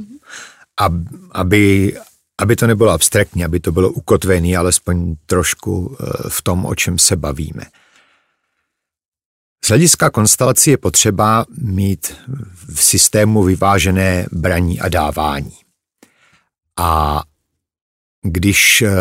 aby, 1.31 1.97
aby 2.41 2.55
to 2.55 2.67
nebylo 2.67 2.91
abstraktní, 2.91 3.45
aby 3.45 3.59
to 3.59 3.71
bylo 3.71 3.89
ukotvené 3.89 4.57
alespoň 4.57 5.15
trošku 5.25 5.97
eh, 5.99 6.05
v 6.29 6.41
tom, 6.41 6.65
o 6.65 6.75
čem 6.75 6.99
se 6.99 7.15
bavíme. 7.15 7.63
Z 9.67 9.69
hlediska 9.69 10.09
konstelací 10.09 10.69
je 10.69 10.77
potřeba 10.77 11.45
mít 11.57 12.15
v 12.75 12.83
systému 12.83 13.43
vyvážené 13.43 14.25
braní 14.31 14.79
a 14.79 14.89
dávání. 14.89 15.53
A 16.77 17.23
když 18.21 18.81
eh, 18.81 18.91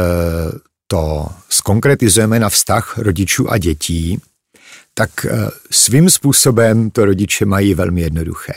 to 0.86 1.26
skonkretizujeme 1.48 2.40
na 2.40 2.48
vztah 2.48 2.98
rodičů 2.98 3.50
a 3.50 3.58
dětí, 3.58 4.20
tak 4.94 5.26
eh, 5.26 5.50
svým 5.70 6.10
způsobem 6.10 6.90
to 6.90 7.04
rodiče 7.04 7.44
mají 7.44 7.74
velmi 7.74 8.00
jednoduché. 8.00 8.52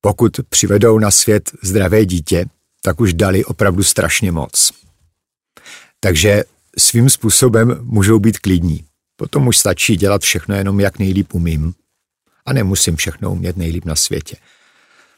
Pokud 0.00 0.40
přivedou 0.48 0.98
na 0.98 1.10
svět 1.10 1.50
zdravé 1.62 2.04
dítě, 2.04 2.46
tak 2.82 3.00
už 3.00 3.14
dali 3.14 3.44
opravdu 3.44 3.82
strašně 3.82 4.32
moc. 4.32 4.72
Takže 6.00 6.44
svým 6.78 7.10
způsobem 7.10 7.78
můžou 7.82 8.18
být 8.18 8.38
klidní. 8.38 8.87
Potom 9.20 9.46
už 9.48 9.58
stačí 9.58 9.96
dělat 9.96 10.22
všechno 10.22 10.54
jenom 10.54 10.80
jak 10.80 10.98
nejlíp 10.98 11.34
umím 11.34 11.74
a 12.46 12.52
nemusím 12.52 12.96
všechno 12.96 13.32
umět 13.32 13.56
nejlíp 13.56 13.84
na 13.84 13.94
světě. 13.94 14.36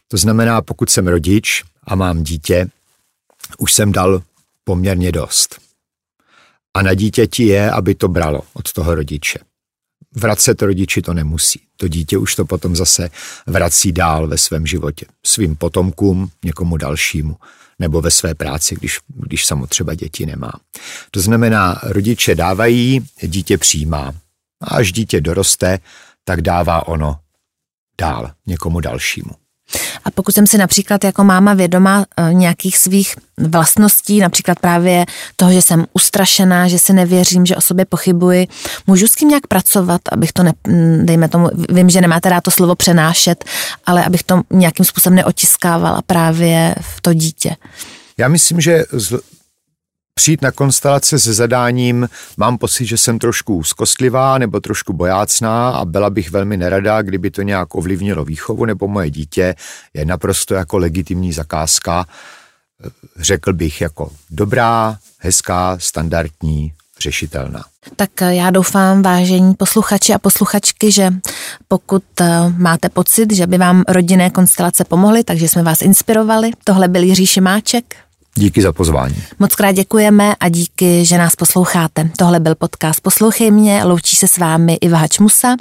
To 0.09 0.17
znamená, 0.17 0.63
pokud 0.63 0.91
jsem 0.91 1.09
rodič 1.09 1.63
a 1.85 1.95
mám 1.95 2.23
dítě, 2.23 2.69
už 3.59 3.73
jsem 3.73 3.93
dal 3.93 4.23
poměrně 4.65 5.13
dost. 5.13 5.61
A 6.75 6.83
na 6.83 6.95
dítěti 6.95 7.43
je, 7.43 7.71
aby 7.71 7.95
to 7.95 8.09
bralo 8.09 8.43
od 8.53 8.73
toho 8.73 8.95
rodiče. 8.95 9.39
Vracet 10.15 10.63
rodiči 10.63 11.03
to 11.03 11.15
nemusí. 11.15 11.61
To 11.77 11.89
dítě 11.89 12.19
už 12.19 12.35
to 12.35 12.45
potom 12.45 12.77
zase 12.77 13.11
vrací 13.47 13.93
dál 13.93 14.27
ve 14.27 14.39
svém 14.39 14.67
životě. 14.67 15.07
Svým 15.27 15.57
potomkům, 15.57 16.31
někomu 16.45 16.77
dalšímu 16.77 17.37
nebo 17.81 18.01
ve 18.01 18.11
své 18.11 18.35
práci, 18.35 18.75
když, 18.75 18.99
když 19.09 19.47
samo 19.47 19.66
třeba 19.66 19.95
děti 19.95 20.27
nemá. 20.27 20.53
To 21.11 21.21
znamená, 21.21 21.81
rodiče 21.83 22.35
dávají, 22.35 23.07
dítě 23.23 23.59
přijímá. 23.59 24.14
A 24.61 24.66
až 24.77 24.93
dítě 24.93 25.21
doroste, 25.21 25.79
tak 26.25 26.43
dává 26.43 26.88
ono 26.88 27.21
dál 28.01 28.33
někomu 28.47 28.81
dalšímu. 28.81 29.31
A 30.05 30.11
pokud 30.11 30.35
jsem 30.35 30.47
si 30.47 30.59
například 30.59 31.05
jako 31.05 31.25
máma 31.25 31.55
vědoma 31.55 32.07
eh, 32.17 32.35
nějakých 32.35 32.79
svých 32.79 33.15
vlastností, 33.39 34.21
například 34.21 34.61
právě 34.61 35.07
toho, 35.37 35.53
že 35.53 35.63
jsem 35.63 35.87
ustrašená, 35.93 36.69
že 36.69 36.79
si 36.79 36.93
nevěřím, 36.93 37.47
že 37.47 37.57
o 37.57 37.61
sobě 37.61 37.85
pochybuji, 37.85 38.47
můžu 38.87 39.07
s 39.07 39.15
tím 39.15 39.29
nějak 39.29 39.47
pracovat, 39.47 40.01
abych 40.13 40.33
to, 40.33 40.43
ne, 40.43 40.53
mm, 40.67 41.07
dejme 41.07 41.29
tomu, 41.29 41.49
vím, 41.69 41.91
že 41.91 42.01
nemáte 42.01 42.29
rád 42.29 42.41
to 42.41 42.51
slovo 42.51 42.75
přenášet, 42.75 43.45
ale 43.87 44.05
abych 44.05 44.23
to 44.23 44.43
nějakým 44.51 44.85
způsobem 44.85 45.17
neotiskávala 45.17 46.03
právě 46.07 46.75
v 46.81 47.01
to 47.01 47.15
dítě. 47.15 47.57
Já 48.19 48.29
myslím, 48.29 48.61
že 48.61 48.85
přijít 50.21 50.43
na 50.43 50.53
konstelace 50.53 51.19
se 51.19 51.35
zadáním, 51.35 52.09
mám 52.37 52.59
pocit, 52.59 52.87
že 52.87 52.97
jsem 52.97 53.19
trošku 53.19 53.57
úzkostlivá 53.57 54.39
nebo 54.39 54.61
trošku 54.61 54.93
bojácná 54.93 55.71
a 55.71 55.85
byla 55.85 56.11
bych 56.11 56.31
velmi 56.31 56.57
nerada, 56.57 57.03
kdyby 57.03 57.31
to 57.31 57.43
nějak 57.43 57.75
ovlivnilo 57.75 58.25
výchovu 58.25 58.65
nebo 58.65 58.89
moje 58.89 59.11
dítě, 59.11 59.55
je 59.95 60.05
naprosto 60.05 60.55
jako 60.55 60.79
legitimní 60.79 61.33
zakázka, 61.33 62.05
řekl 63.17 63.53
bych 63.53 63.81
jako 63.81 64.13
dobrá, 64.31 64.99
hezká, 65.19 65.79
standardní, 65.79 66.73
řešitelná. 67.01 67.65
Tak 67.97 68.11
já 68.21 68.51
doufám, 68.51 69.03
vážení 69.03 69.55
posluchači 69.55 70.15
a 70.15 70.19
posluchačky, 70.19 70.93
že 70.93 71.11
pokud 71.69 72.05
eh, 72.21 72.29
máte 72.57 72.89
pocit, 72.89 73.33
že 73.35 73.47
by 73.47 73.59
vám 73.59 73.85
rodinné 73.89 74.31
konstelace 74.31 74.85
pomohly, 74.85 75.25
takže 75.25 75.49
jsme 75.49 75.63
vás 75.63 75.83
inspirovali. 75.83 76.51
Tohle 76.65 76.89
byl 76.89 77.03
Jiří 77.03 77.27
Šimáček. 77.27 78.10
Díky 78.35 78.62
za 78.62 78.73
pozvání. 78.73 79.23
Moc 79.38 79.55
krát 79.55 79.73
děkujeme 79.73 80.35
a 80.40 80.49
díky, 80.49 81.05
že 81.05 81.19
nás 81.19 81.37
posloucháte. 81.37 82.11
Tohle 82.19 82.40
byl 82.40 82.55
podcast 82.55 83.01
Poslouchej 83.01 83.51
mě, 83.51 83.85
loučí 83.85 84.16
se 84.16 84.29
s 84.29 84.38
vámi 84.38 84.75
Iva 84.81 84.99
Hačmusa 84.99 85.57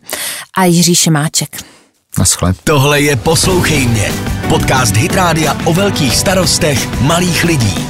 a 0.58 0.66
Jiří 0.66 0.96
Šimáček. 0.96 1.64
Naschle. 2.18 2.54
Tohle 2.64 3.02
je 3.02 3.16
Poslouchej 3.16 3.88
mě, 3.88 4.12
podcast 4.50 4.96
Hitrádia 4.96 5.58
o 5.66 5.74
velkých 5.74 6.16
starostech 6.16 7.02
malých 7.02 7.44
lidí. 7.44 7.88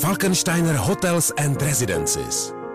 Falkensteiner 0.00 0.76
Hotels 0.76 1.32
and 1.36 1.62
Residences 1.62 2.55